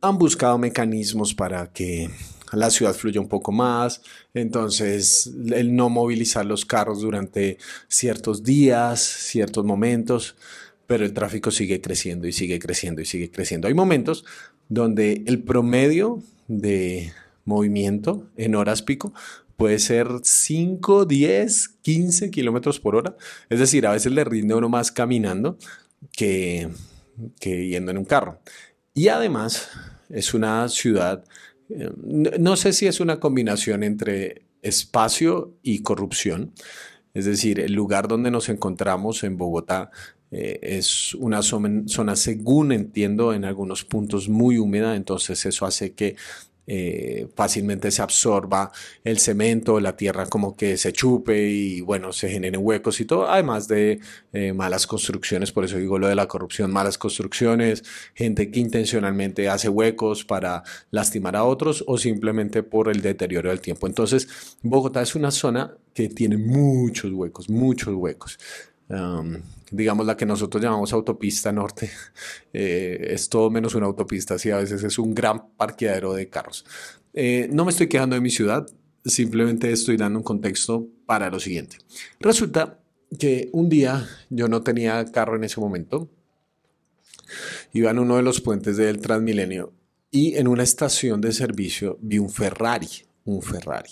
Han 0.00 0.18
buscado 0.18 0.58
mecanismos 0.58 1.34
para 1.34 1.72
que 1.72 2.10
la 2.52 2.70
ciudad 2.70 2.94
fluya 2.94 3.20
un 3.20 3.28
poco 3.28 3.52
más, 3.52 4.02
entonces 4.34 5.30
el 5.52 5.74
no 5.74 5.88
movilizar 5.88 6.44
los 6.46 6.64
carros 6.64 7.00
durante 7.00 7.58
ciertos 7.88 8.42
días, 8.42 9.00
ciertos 9.00 9.64
momentos, 9.64 10.36
pero 10.86 11.04
el 11.04 11.12
tráfico 11.12 11.50
sigue 11.50 11.80
creciendo 11.80 12.26
y 12.28 12.32
sigue 12.32 12.58
creciendo 12.58 13.00
y 13.00 13.04
sigue 13.04 13.30
creciendo. 13.30 13.68
Hay 13.68 13.74
momentos 13.74 14.24
donde 14.68 15.24
el 15.26 15.42
promedio 15.42 16.22
de 16.48 17.12
movimiento 17.44 18.28
en 18.36 18.54
horas 18.54 18.82
pico 18.82 19.12
puede 19.56 19.78
ser 19.78 20.08
5, 20.22 21.04
10, 21.04 21.68
15 21.82 22.30
kilómetros 22.30 22.80
por 22.80 22.96
hora. 22.96 23.16
Es 23.48 23.58
decir, 23.58 23.86
a 23.86 23.92
veces 23.92 24.12
le 24.12 24.24
rinde 24.24 24.54
uno 24.54 24.68
más 24.68 24.92
caminando 24.92 25.58
que, 26.12 26.68
que 27.40 27.68
yendo 27.68 27.90
en 27.90 27.98
un 27.98 28.04
carro. 28.04 28.40
Y 28.94 29.08
además 29.08 29.68
es 30.08 30.34
una 30.34 30.68
ciudad, 30.68 31.24
eh, 31.68 31.90
no 31.96 32.56
sé 32.56 32.72
si 32.72 32.86
es 32.86 33.00
una 33.00 33.20
combinación 33.20 33.82
entre 33.82 34.46
espacio 34.62 35.54
y 35.62 35.82
corrupción. 35.82 36.52
Es 37.14 37.24
decir, 37.24 37.60
el 37.60 37.72
lugar 37.72 38.08
donde 38.08 38.30
nos 38.30 38.48
encontramos 38.48 39.24
en 39.24 39.36
Bogotá 39.36 39.90
eh, 40.30 40.58
es 40.62 41.14
una 41.14 41.40
zona, 41.42 42.16
según 42.16 42.72
entiendo, 42.72 43.32
en 43.32 43.44
algunos 43.44 43.84
puntos 43.84 44.28
muy 44.28 44.58
húmeda, 44.58 44.96
entonces 44.96 45.46
eso 45.46 45.66
hace 45.66 45.94
que 45.94 46.16
eh, 46.66 47.28
fácilmente 47.34 47.90
se 47.90 48.02
absorba 48.02 48.72
el 49.04 49.18
cemento, 49.18 49.80
la 49.80 49.96
tierra 49.96 50.26
como 50.26 50.56
que 50.56 50.76
se 50.76 50.92
chupe 50.92 51.48
y 51.48 51.80
bueno, 51.80 52.12
se 52.12 52.28
generen 52.28 52.60
huecos 52.62 53.00
y 53.00 53.04
todo, 53.04 53.28
además 53.28 53.68
de 53.68 54.00
eh, 54.32 54.52
malas 54.52 54.86
construcciones, 54.86 55.52
por 55.52 55.64
eso 55.64 55.76
digo 55.78 55.98
lo 55.98 56.08
de 56.08 56.14
la 56.14 56.26
corrupción, 56.26 56.72
malas 56.72 56.98
construcciones, 56.98 57.84
gente 58.14 58.50
que 58.50 58.60
intencionalmente 58.60 59.48
hace 59.48 59.68
huecos 59.68 60.24
para 60.24 60.62
lastimar 60.90 61.36
a 61.36 61.44
otros 61.44 61.84
o 61.86 61.98
simplemente 61.98 62.62
por 62.62 62.88
el 62.88 63.02
deterioro 63.02 63.50
del 63.50 63.60
tiempo. 63.60 63.86
Entonces, 63.86 64.28
Bogotá 64.62 65.02
es 65.02 65.14
una 65.14 65.30
zona 65.30 65.76
que 65.94 66.08
tiene 66.08 66.36
muchos 66.36 67.12
huecos, 67.12 67.48
muchos 67.48 67.94
huecos 67.94 68.38
digamos 69.70 70.06
la 70.06 70.16
que 70.16 70.26
nosotros 70.26 70.62
llamamos 70.62 70.92
autopista 70.92 71.52
norte, 71.52 71.90
eh, 72.52 73.08
es 73.10 73.28
todo 73.28 73.50
menos 73.50 73.74
una 73.74 73.86
autopista, 73.86 74.34
así 74.34 74.50
a 74.50 74.58
veces 74.58 74.82
es 74.82 74.98
un 74.98 75.14
gran 75.14 75.50
parqueadero 75.56 76.14
de 76.14 76.28
carros. 76.28 76.64
Eh, 77.14 77.48
no 77.52 77.64
me 77.64 77.70
estoy 77.70 77.88
quejando 77.88 78.14
de 78.14 78.20
mi 78.20 78.30
ciudad, 78.30 78.66
simplemente 79.04 79.70
estoy 79.70 79.96
dando 79.96 80.18
un 80.18 80.24
contexto 80.24 80.86
para 81.06 81.30
lo 81.30 81.40
siguiente. 81.40 81.78
Resulta 82.20 82.80
que 83.18 83.48
un 83.52 83.68
día 83.68 84.06
yo 84.30 84.48
no 84.48 84.62
tenía 84.62 85.04
carro 85.06 85.36
en 85.36 85.44
ese 85.44 85.60
momento, 85.60 86.10
iba 87.72 87.90
en 87.90 87.98
uno 87.98 88.16
de 88.16 88.22
los 88.22 88.40
puentes 88.40 88.76
del 88.76 89.00
Transmilenio 89.00 89.72
y 90.10 90.36
en 90.36 90.48
una 90.48 90.62
estación 90.62 91.20
de 91.20 91.32
servicio 91.32 91.98
vi 92.00 92.18
un 92.18 92.30
Ferrari, 92.30 92.88
un 93.24 93.42
Ferrari. 93.42 93.90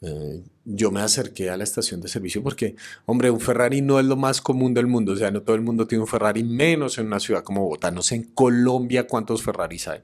Eh, 0.00 0.44
yo 0.64 0.92
me 0.92 1.00
acerqué 1.00 1.50
a 1.50 1.56
la 1.56 1.64
estación 1.64 2.00
de 2.00 2.08
servicio 2.08 2.40
porque, 2.42 2.76
hombre, 3.06 3.30
un 3.30 3.40
Ferrari 3.40 3.82
no 3.82 3.98
es 3.98 4.06
lo 4.06 4.16
más 4.16 4.40
común 4.40 4.72
del 4.72 4.86
mundo, 4.86 5.12
o 5.12 5.16
sea, 5.16 5.32
no 5.32 5.42
todo 5.42 5.56
el 5.56 5.62
mundo 5.62 5.88
tiene 5.88 6.02
un 6.02 6.08
Ferrari, 6.08 6.44
menos 6.44 6.98
en 6.98 7.06
una 7.06 7.18
ciudad 7.18 7.42
como 7.42 7.62
Bogotá, 7.62 7.90
no 7.90 8.02
sé 8.02 8.14
en 8.14 8.22
Colombia 8.22 9.08
cuántos 9.08 9.42
Ferraris 9.42 9.88
hay, 9.88 10.00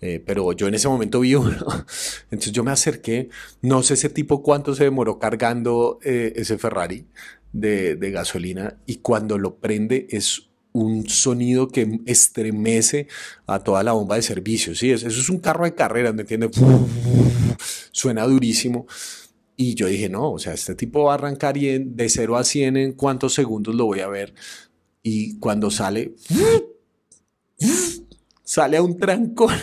eh, 0.00 0.22
pero 0.24 0.50
yo 0.52 0.66
en 0.66 0.74
ese 0.74 0.88
momento 0.88 1.20
vi 1.20 1.34
uno, 1.34 1.58
entonces 2.30 2.52
yo 2.52 2.64
me 2.64 2.70
acerqué, 2.70 3.28
no 3.60 3.82
sé 3.82 3.94
ese 3.94 4.08
tipo 4.08 4.42
cuánto 4.42 4.74
se 4.74 4.84
demoró 4.84 5.18
cargando 5.18 5.98
eh, 6.02 6.32
ese 6.36 6.56
Ferrari 6.56 7.06
de, 7.52 7.96
de 7.96 8.10
gasolina 8.12 8.78
y 8.86 8.96
cuando 8.96 9.36
lo 9.36 9.56
prende 9.56 10.06
es 10.08 10.48
un 10.72 11.08
sonido 11.08 11.68
que 11.68 12.00
estremece 12.06 13.08
a 13.46 13.60
toda 13.60 13.82
la 13.82 13.92
bomba 13.92 14.16
de 14.16 14.22
servicio, 14.22 14.74
¿sí? 14.74 14.90
Eso 14.90 15.06
es 15.06 15.28
un 15.28 15.38
carro 15.38 15.64
de 15.64 15.74
carreras, 15.74 16.14
¿me 16.14 16.22
entiendes? 16.22 16.50
Suena 17.92 18.26
durísimo. 18.26 18.86
Y 19.56 19.74
yo 19.74 19.86
dije, 19.86 20.08
no, 20.08 20.32
o 20.32 20.38
sea, 20.38 20.52
este 20.52 20.74
tipo 20.74 21.04
va 21.04 21.12
a 21.12 21.14
arrancar 21.14 21.56
y 21.56 21.78
de 21.78 22.08
0 22.08 22.36
a 22.36 22.44
100 22.44 22.76
en 22.76 22.92
cuántos 22.92 23.34
segundos 23.34 23.74
lo 23.74 23.86
voy 23.86 24.00
a 24.00 24.08
ver. 24.08 24.34
Y 25.02 25.38
cuando 25.38 25.70
sale, 25.70 26.14
sale 28.42 28.76
a 28.76 28.82
un 28.82 28.98
trancón, 28.98 29.54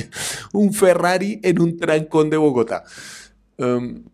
un 0.52 0.72
Ferrari 0.74 1.40
en 1.42 1.60
un 1.60 1.76
trancón 1.78 2.28
de 2.28 2.36
Bogotá. 2.36 2.84
Um, 3.56 4.04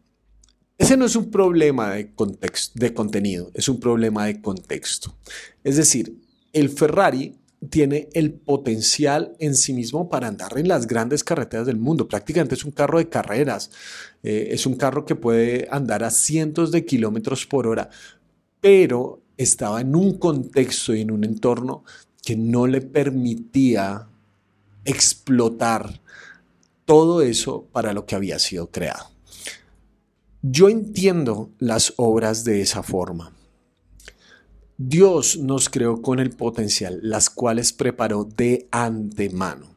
ese 0.78 0.96
no 0.96 1.06
es 1.06 1.16
un 1.16 1.30
problema 1.30 1.90
de, 1.94 2.12
contexto, 2.14 2.78
de 2.78 2.92
contenido, 2.92 3.50
es 3.54 3.68
un 3.68 3.78
problema 3.78 4.26
de 4.26 4.40
contexto. 4.40 5.16
Es 5.62 5.76
decir, 5.76 6.20
el 6.52 6.68
Ferrari 6.68 7.36
tiene 7.70 8.08
el 8.12 8.32
potencial 8.32 9.36
en 9.38 9.54
sí 9.54 9.72
mismo 9.72 10.08
para 10.08 10.28
andar 10.28 10.58
en 10.58 10.68
las 10.68 10.86
grandes 10.86 11.24
carreteras 11.24 11.66
del 11.66 11.76
mundo. 11.76 12.08
Prácticamente 12.08 12.54
es 12.54 12.64
un 12.64 12.72
carro 12.72 12.98
de 12.98 13.08
carreras, 13.08 13.70
eh, 14.22 14.48
es 14.50 14.66
un 14.66 14.76
carro 14.76 15.04
que 15.04 15.14
puede 15.14 15.68
andar 15.70 16.04
a 16.04 16.10
cientos 16.10 16.70
de 16.72 16.84
kilómetros 16.84 17.46
por 17.46 17.66
hora, 17.66 17.90
pero 18.60 19.22
estaba 19.36 19.80
en 19.80 19.94
un 19.94 20.18
contexto 20.18 20.94
y 20.94 21.02
en 21.02 21.10
un 21.10 21.24
entorno 21.24 21.84
que 22.22 22.36
no 22.36 22.66
le 22.66 22.80
permitía 22.80 24.08
explotar 24.84 26.00
todo 26.84 27.22
eso 27.22 27.66
para 27.72 27.92
lo 27.92 28.06
que 28.06 28.14
había 28.14 28.38
sido 28.38 28.70
creado. 28.70 29.10
Yo 30.42 30.68
entiendo 30.68 31.50
las 31.58 31.94
obras 31.96 32.44
de 32.44 32.60
esa 32.60 32.82
forma. 32.82 33.33
Dios 34.76 35.36
nos 35.36 35.68
creó 35.68 36.02
con 36.02 36.18
el 36.18 36.30
potencial, 36.30 36.98
las 37.02 37.30
cuales 37.30 37.72
preparó 37.72 38.24
de 38.24 38.66
antemano. 38.72 39.74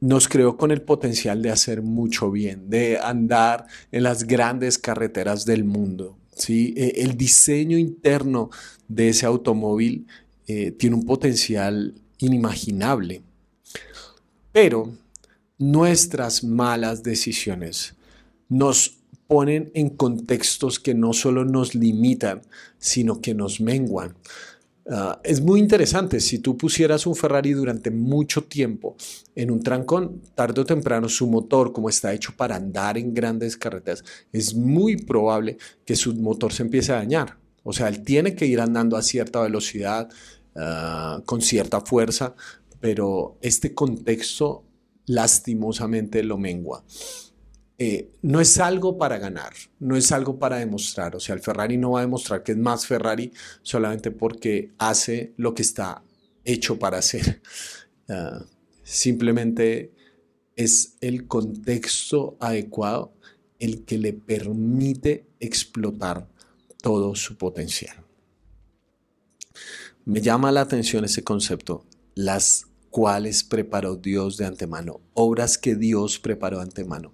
Nos 0.00 0.28
creó 0.28 0.56
con 0.56 0.70
el 0.70 0.82
potencial 0.82 1.42
de 1.42 1.50
hacer 1.50 1.82
mucho 1.82 2.30
bien, 2.30 2.68
de 2.68 2.98
andar 2.98 3.66
en 3.90 4.02
las 4.02 4.24
grandes 4.24 4.78
carreteras 4.78 5.44
del 5.44 5.64
mundo. 5.64 6.18
¿sí? 6.34 6.74
E, 6.76 7.02
el 7.02 7.16
diseño 7.16 7.78
interno 7.78 8.50
de 8.86 9.08
ese 9.08 9.26
automóvil 9.26 10.06
eh, 10.46 10.72
tiene 10.72 10.96
un 10.96 11.04
potencial 11.04 11.94
inimaginable. 12.18 13.22
Pero 14.52 14.92
nuestras 15.56 16.44
malas 16.44 17.02
decisiones 17.02 17.94
nos 18.48 18.97
ponen 19.28 19.70
en 19.74 19.90
contextos 19.90 20.80
que 20.80 20.94
no 20.94 21.12
solo 21.12 21.44
nos 21.44 21.74
limitan, 21.74 22.42
sino 22.78 23.20
que 23.20 23.34
nos 23.34 23.60
menguan. 23.60 24.16
Ah, 24.90 25.20
es 25.22 25.42
muy 25.42 25.60
interesante, 25.60 26.18
si 26.18 26.38
tú 26.38 26.56
pusieras 26.56 27.06
un 27.06 27.14
Ferrari 27.14 27.52
durante 27.52 27.90
mucho 27.90 28.44
tiempo 28.44 28.96
en 29.34 29.50
un 29.50 29.62
trancón, 29.62 30.22
tarde 30.34 30.62
o 30.62 30.64
temprano 30.64 31.10
su 31.10 31.26
motor, 31.26 31.74
como 31.74 31.90
está 31.90 32.14
hecho 32.14 32.32
para 32.34 32.56
andar 32.56 32.96
en 32.96 33.12
grandes 33.12 33.58
carreteras, 33.58 34.02
es 34.32 34.54
muy 34.54 34.96
probable 34.96 35.58
que 35.84 35.94
su 35.94 36.14
motor 36.14 36.54
se 36.54 36.62
empiece 36.62 36.92
a 36.92 36.96
dañar. 36.96 37.36
O 37.64 37.74
sea, 37.74 37.88
él 37.88 38.02
tiene 38.02 38.34
que 38.34 38.46
ir 38.46 38.62
andando 38.62 38.96
a 38.96 39.02
cierta 39.02 39.42
velocidad, 39.42 40.08
ah, 40.56 41.20
con 41.26 41.42
cierta 41.42 41.82
fuerza, 41.82 42.34
pero 42.80 43.36
este 43.42 43.74
contexto 43.74 44.64
lastimosamente 45.04 46.22
lo 46.22 46.38
mengua. 46.38 46.82
Eh, 47.80 48.10
no 48.22 48.40
es 48.40 48.58
algo 48.58 48.98
para 48.98 49.18
ganar, 49.18 49.52
no 49.78 49.96
es 49.96 50.10
algo 50.10 50.38
para 50.38 50.56
demostrar. 50.56 51.14
O 51.14 51.20
sea, 51.20 51.36
el 51.36 51.40
Ferrari 51.40 51.76
no 51.76 51.92
va 51.92 52.00
a 52.00 52.02
demostrar 52.02 52.42
que 52.42 52.52
es 52.52 52.58
más 52.58 52.86
Ferrari 52.86 53.32
solamente 53.62 54.10
porque 54.10 54.72
hace 54.78 55.32
lo 55.36 55.54
que 55.54 55.62
está 55.62 56.02
hecho 56.44 56.78
para 56.78 56.98
hacer. 56.98 57.40
Ah, 58.10 58.42
simplemente 58.84 59.92
es 60.56 60.96
el 61.02 61.26
contexto 61.26 62.38
adecuado 62.40 63.12
el 63.58 63.84
que 63.84 63.98
le 63.98 64.14
permite 64.14 65.26
explotar 65.40 66.26
todo 66.80 67.14
su 67.14 67.36
potencial. 67.36 68.02
Me 70.06 70.22
llama 70.22 70.50
la 70.52 70.62
atención 70.62 71.04
ese 71.04 71.22
concepto, 71.22 71.84
las 72.14 72.64
cuales 72.88 73.44
preparó 73.44 73.96
Dios 73.96 74.38
de 74.38 74.46
antemano, 74.46 75.02
obras 75.12 75.58
que 75.58 75.74
Dios 75.74 76.18
preparó 76.18 76.56
de 76.56 76.62
antemano. 76.62 77.12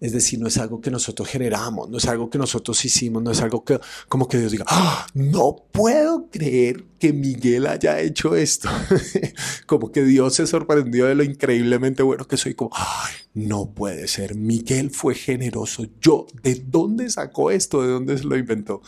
Es 0.00 0.12
decir, 0.12 0.38
no 0.38 0.46
es 0.46 0.56
algo 0.58 0.80
que 0.80 0.90
nosotros 0.92 1.28
generamos, 1.28 1.90
no 1.90 1.98
es 1.98 2.06
algo 2.06 2.30
que 2.30 2.38
nosotros 2.38 2.84
hicimos, 2.84 3.20
no 3.22 3.32
es 3.32 3.40
algo 3.40 3.64
que 3.64 3.80
como 4.08 4.28
que 4.28 4.38
Dios 4.38 4.52
diga, 4.52 4.64
¡Ah! 4.68 5.06
no 5.14 5.56
puedo 5.72 6.28
creer 6.30 6.84
que 7.00 7.12
Miguel 7.12 7.66
haya 7.66 8.00
hecho 8.00 8.36
esto. 8.36 8.68
como 9.66 9.90
que 9.90 10.04
Dios 10.04 10.34
se 10.34 10.46
sorprendió 10.46 11.06
de 11.06 11.16
lo 11.16 11.24
increíblemente 11.24 12.04
bueno 12.04 12.26
que 12.26 12.36
soy, 12.36 12.54
como, 12.54 12.70
no 13.34 13.74
puede 13.74 14.06
ser, 14.06 14.36
Miguel 14.36 14.90
fue 14.90 15.14
generoso. 15.14 15.86
Yo, 16.00 16.26
¿de 16.42 16.54
dónde 16.54 17.10
sacó 17.10 17.50
esto? 17.50 17.82
¿De 17.82 17.88
dónde 17.88 18.18
se 18.18 18.24
lo 18.24 18.36
inventó? 18.36 18.82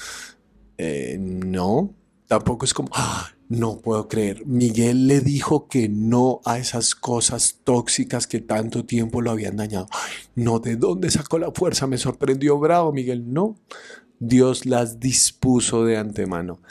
Eh, 0.79 1.19
no, 1.21 1.95
tampoco 2.31 2.65
es 2.65 2.73
como, 2.73 2.91
¡Ah! 2.93 3.29
No 3.49 3.81
puedo 3.81 4.07
creer. 4.07 4.47
Miguel 4.47 5.09
le 5.09 5.21
dijo 5.21 5.67
que 5.67 5.89
no 5.89 6.41
a 6.45 6.61
esas 6.61 6.95
cosas 6.95 7.57
tóxicas 7.65 8.29
que 8.29 8.39
tanto 8.39 8.85
tiempo 8.85 9.21
lo 9.21 9.33
habían 9.33 9.57
dañado. 9.57 9.89
no, 10.37 10.61
¿de 10.61 10.77
dónde 10.77 11.11
sacó 11.11 11.41
la 11.41 11.51
fuerza? 11.51 11.89
Me 11.89 11.99
sorprendió 11.99 12.61
bravo, 12.61 12.93
Miguel. 12.93 13.33
No, 13.33 13.57
Dios 14.21 14.67
las 14.67 15.01
dispuso 15.01 15.85
de 15.85 15.97
antemano. 15.97 16.63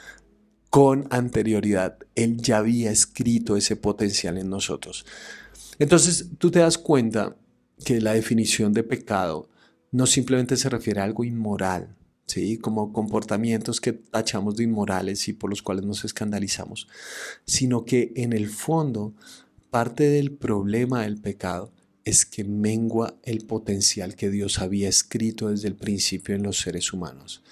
Con 0.70 1.08
anterioridad, 1.10 1.98
Él 2.16 2.38
ya 2.38 2.60
había 2.60 2.92
escrito 2.92 3.58
ese 3.58 3.76
potencial 3.76 4.38
en 4.38 4.50
nosotros. 4.50 5.06
Entonces, 5.78 6.30
tú 6.38 6.52
te 6.52 6.60
das 6.60 6.78
cuenta 6.78 7.36
que 7.84 8.00
la 8.00 8.14
definición 8.14 8.72
de 8.72 8.84
pecado 8.84 9.50
no 9.92 10.06
simplemente 10.06 10.56
se 10.56 10.70
refiere 10.70 11.02
a 11.02 11.04
algo 11.04 11.26
inmoral, 11.26 11.98
¿sí? 12.30 12.58
como 12.58 12.94
comportamientos 12.94 13.82
que 13.82 13.94
tachamos 13.94 14.56
de 14.56 14.64
inmorales 14.64 15.28
y 15.28 15.34
por 15.34 15.50
los 15.50 15.62
cuales 15.62 15.86
nos 15.86 16.06
escandalizamos, 16.06 16.88
sino 17.46 17.86
que 17.86 18.14
en 18.16 18.34
el 18.34 18.50
fondo 18.50 19.14
parte 19.70 20.10
del 20.10 20.32
problema 20.32 21.04
del 21.04 21.20
pecado 21.20 21.72
es 22.06 22.26
que 22.26 22.44
mengua 22.44 23.16
el 23.24 23.46
potencial 23.46 24.16
que 24.16 24.30
Dios 24.30 24.60
había 24.60 24.90
escrito 24.90 25.50
desde 25.50 25.68
el 25.68 25.76
principio 25.76 26.34
en 26.34 26.44
los 26.44 26.58
seres 26.60 26.92
humanos. 26.92 27.44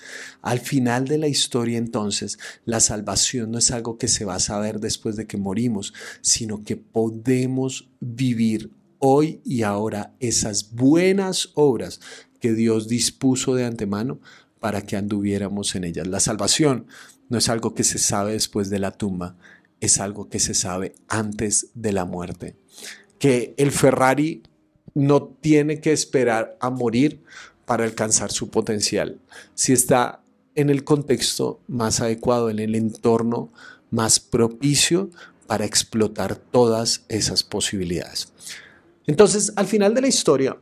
Al 0.41 0.59
final 0.59 1.07
de 1.07 1.17
la 1.17 1.27
historia 1.27 1.77
entonces, 1.77 2.39
la 2.65 2.79
salvación 2.79 3.51
no 3.51 3.59
es 3.59 3.71
algo 3.71 3.97
que 3.97 4.07
se 4.07 4.25
va 4.25 4.35
a 4.35 4.39
saber 4.39 4.79
después 4.79 5.15
de 5.15 5.27
que 5.27 5.37
morimos, 5.37 5.93
sino 6.21 6.63
que 6.63 6.75
podemos 6.75 7.89
vivir 7.99 8.71
hoy 8.99 9.41
y 9.43 9.61
ahora 9.61 10.15
esas 10.19 10.73
buenas 10.73 11.49
obras 11.53 11.99
que 12.39 12.53
Dios 12.53 12.87
dispuso 12.87 13.53
de 13.53 13.65
antemano 13.65 14.19
para 14.59 14.81
que 14.81 14.95
anduviéramos 14.95 15.75
en 15.75 15.83
ellas. 15.83 16.07
La 16.07 16.19
salvación 16.19 16.87
no 17.29 17.37
es 17.37 17.49
algo 17.49 17.73
que 17.73 17.83
se 17.83 17.99
sabe 17.99 18.33
después 18.33 18.69
de 18.69 18.79
la 18.79 18.91
tumba, 18.91 19.35
es 19.79 19.99
algo 19.99 20.29
que 20.29 20.39
se 20.39 20.53
sabe 20.53 20.93
antes 21.07 21.67
de 21.73 21.91
la 21.91 22.05
muerte. 22.05 22.55
Que 23.19 23.53
el 23.57 23.71
Ferrari 23.71 24.43
no 24.93 25.23
tiene 25.41 25.79
que 25.79 25.91
esperar 25.91 26.57
a 26.59 26.69
morir 26.69 27.23
para 27.65 27.83
alcanzar 27.83 28.31
su 28.31 28.49
potencial. 28.49 29.19
Si 29.53 29.73
está 29.73 30.21
en 30.55 30.69
el 30.69 30.83
contexto 30.83 31.59
más 31.67 32.01
adecuado, 32.01 32.49
en 32.49 32.59
el 32.59 32.73
entorno 32.75 33.51
más 33.91 34.19
propicio 34.19 35.09
para 35.45 35.65
explotar 35.65 36.35
todas 36.35 37.05
esas 37.09 37.43
posibilidades. 37.43 38.33
Entonces, 39.05 39.53
al 39.55 39.67
final 39.67 39.93
de 39.93 40.01
la 40.01 40.07
historia, 40.07 40.57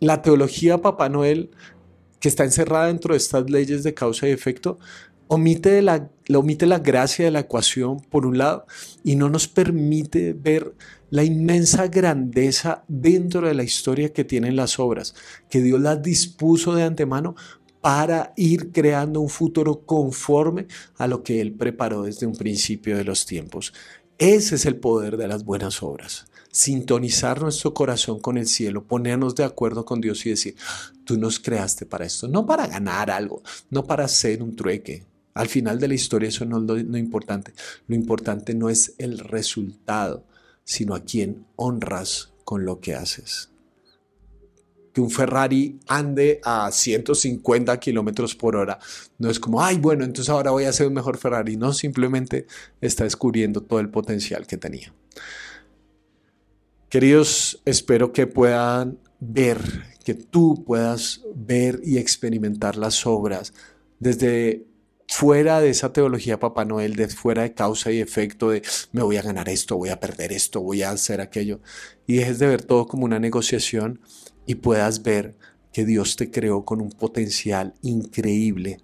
la 0.00 0.22
teología 0.22 0.78
Papá 0.78 1.08
Noel 1.08 1.50
que 2.20 2.28
está 2.28 2.44
encerrada 2.44 2.86
dentro 2.86 3.14
de 3.14 3.18
estas 3.18 3.50
leyes 3.50 3.82
de 3.82 3.94
causa 3.94 4.28
y 4.28 4.30
efecto, 4.30 4.78
omite 5.26 5.80
la, 5.80 6.10
omite 6.34 6.66
la 6.66 6.80
gracia 6.80 7.24
de 7.24 7.30
la 7.30 7.40
ecuación 7.40 8.00
por 8.00 8.26
un 8.26 8.38
lado 8.38 8.66
y 9.04 9.16
no 9.16 9.28
nos 9.28 9.48
permite 9.48 10.32
ver 10.32 10.74
la 11.08 11.24
inmensa 11.24 11.88
grandeza 11.88 12.84
dentro 12.88 13.46
de 13.46 13.54
la 13.54 13.62
historia 13.62 14.12
que 14.12 14.24
tienen 14.24 14.56
las 14.56 14.78
obras, 14.78 15.14
que 15.48 15.62
Dios 15.62 15.80
las 15.80 16.02
dispuso 16.02 16.74
de 16.74 16.82
antemano 16.82 17.34
para 17.80 18.32
ir 18.36 18.72
creando 18.72 19.20
un 19.20 19.28
futuro 19.28 19.86
conforme 19.86 20.66
a 20.96 21.06
lo 21.06 21.22
que 21.22 21.40
Él 21.40 21.52
preparó 21.52 22.02
desde 22.02 22.26
un 22.26 22.34
principio 22.34 22.96
de 22.96 23.04
los 23.04 23.24
tiempos. 23.24 23.72
Ese 24.18 24.56
es 24.56 24.66
el 24.66 24.76
poder 24.76 25.16
de 25.16 25.28
las 25.28 25.44
buenas 25.44 25.82
obras. 25.82 26.26
Sintonizar 26.50 27.40
nuestro 27.40 27.72
corazón 27.74 28.20
con 28.20 28.36
el 28.36 28.46
cielo, 28.46 28.84
ponernos 28.84 29.34
de 29.34 29.44
acuerdo 29.44 29.84
con 29.84 30.00
Dios 30.00 30.24
y 30.26 30.30
decir, 30.30 30.56
tú 31.04 31.16
nos 31.16 31.38
creaste 31.38 31.86
para 31.86 32.04
esto, 32.04 32.28
no 32.28 32.46
para 32.46 32.66
ganar 32.66 33.10
algo, 33.10 33.42
no 33.70 33.84
para 33.84 34.04
hacer 34.04 34.42
un 34.42 34.56
trueque. 34.56 35.04
Al 35.34 35.48
final 35.48 35.78
de 35.78 35.88
la 35.88 35.94
historia 35.94 36.28
eso 36.28 36.44
no 36.44 36.58
es 36.58 36.84
lo, 36.84 36.98
importante. 36.98 37.52
Lo 37.86 37.94
importante 37.94 38.54
no 38.54 38.68
es 38.68 38.94
el 38.98 39.18
resultado, 39.18 40.24
sino 40.64 40.94
a 40.94 41.00
quién 41.00 41.46
honras 41.56 42.32
con 42.44 42.64
lo 42.64 42.80
que 42.80 42.94
haces 42.94 43.50
que 44.92 45.00
un 45.00 45.10
Ferrari 45.10 45.78
ande 45.86 46.40
a 46.42 46.68
150 46.72 47.78
kilómetros 47.78 48.34
por 48.34 48.56
hora. 48.56 48.78
No 49.18 49.30
es 49.30 49.38
como, 49.38 49.62
ay, 49.62 49.78
bueno, 49.78 50.04
entonces 50.04 50.28
ahora 50.28 50.50
voy 50.50 50.64
a 50.64 50.70
hacer 50.70 50.88
un 50.88 50.94
mejor 50.94 51.16
Ferrari. 51.16 51.56
No, 51.56 51.72
simplemente 51.72 52.46
está 52.80 53.04
descubriendo 53.04 53.62
todo 53.62 53.78
el 53.78 53.88
potencial 53.88 54.48
que 54.48 54.56
tenía. 54.56 54.92
Queridos, 56.90 57.62
espero 57.66 58.12
que 58.12 58.26
puedan 58.26 58.98
ver, 59.20 59.60
que 60.04 60.14
tú 60.14 60.64
puedas 60.64 61.20
ver 61.36 61.80
y 61.84 61.98
experimentar 61.98 62.74
las 62.74 63.06
obras 63.06 63.54
desde 64.00 64.66
fuera 65.06 65.60
de 65.60 65.70
esa 65.70 65.92
teología 65.92 66.40
Papá 66.40 66.64
Noel, 66.64 66.96
de 66.96 67.06
fuera 67.06 67.42
de 67.42 67.54
causa 67.54 67.92
y 67.92 68.00
efecto, 68.00 68.50
de 68.50 68.62
me 68.90 69.04
voy 69.04 69.18
a 69.18 69.22
ganar 69.22 69.48
esto, 69.48 69.76
voy 69.76 69.90
a 69.90 70.00
perder 70.00 70.32
esto, 70.32 70.62
voy 70.62 70.82
a 70.82 70.90
hacer 70.90 71.20
aquello, 71.20 71.60
y 72.08 72.16
dejes 72.16 72.40
de 72.40 72.48
ver 72.48 72.62
todo 72.62 72.88
como 72.88 73.04
una 73.04 73.20
negociación 73.20 74.00
y 74.44 74.56
puedas 74.56 75.04
ver 75.04 75.36
que 75.72 75.84
Dios 75.84 76.16
te 76.16 76.32
creó 76.32 76.64
con 76.64 76.80
un 76.80 76.90
potencial 76.90 77.72
increíble 77.82 78.78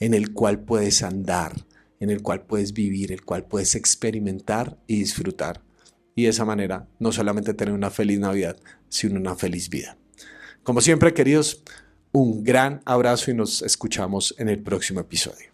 en 0.00 0.14
el 0.14 0.32
cual 0.32 0.58
puedes 0.58 1.04
andar, 1.04 1.64
en 2.00 2.10
el 2.10 2.20
cual 2.20 2.46
puedes 2.46 2.72
vivir, 2.72 3.12
el 3.12 3.24
cual 3.24 3.44
puedes 3.44 3.76
experimentar 3.76 4.76
y 4.88 4.98
disfrutar 4.98 5.62
y 6.14 6.24
de 6.24 6.28
esa 6.30 6.44
manera 6.44 6.86
no 6.98 7.12
solamente 7.12 7.54
tener 7.54 7.74
una 7.74 7.90
feliz 7.90 8.18
Navidad, 8.18 8.56
sino 8.88 9.18
una 9.18 9.34
feliz 9.34 9.68
vida. 9.68 9.96
Como 10.62 10.80
siempre, 10.80 11.12
queridos, 11.14 11.62
un 12.12 12.44
gran 12.44 12.80
abrazo 12.84 13.30
y 13.30 13.34
nos 13.34 13.62
escuchamos 13.62 14.34
en 14.38 14.48
el 14.48 14.60
próximo 14.60 15.00
episodio. 15.00 15.50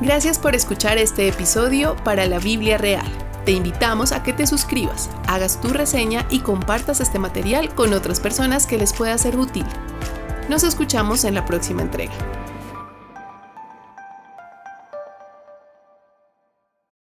Gracias 0.00 0.38
por 0.38 0.54
escuchar 0.54 0.96
este 0.96 1.28
episodio 1.28 1.96
para 2.04 2.26
la 2.26 2.38
Biblia 2.38 2.78
Real. 2.78 3.06
Te 3.44 3.52
invitamos 3.52 4.12
a 4.12 4.22
que 4.22 4.32
te 4.32 4.46
suscribas, 4.46 5.10
hagas 5.26 5.60
tu 5.60 5.68
reseña 5.68 6.26
y 6.30 6.40
compartas 6.40 7.00
este 7.00 7.18
material 7.18 7.74
con 7.74 7.92
otras 7.92 8.20
personas 8.20 8.66
que 8.66 8.78
les 8.78 8.92
pueda 8.92 9.16
ser 9.18 9.36
útil. 9.36 9.64
Nos 10.48 10.64
escuchamos 10.64 11.24
en 11.24 11.34
la 11.34 11.44
próxima 11.44 11.82
entrega. 11.82 12.37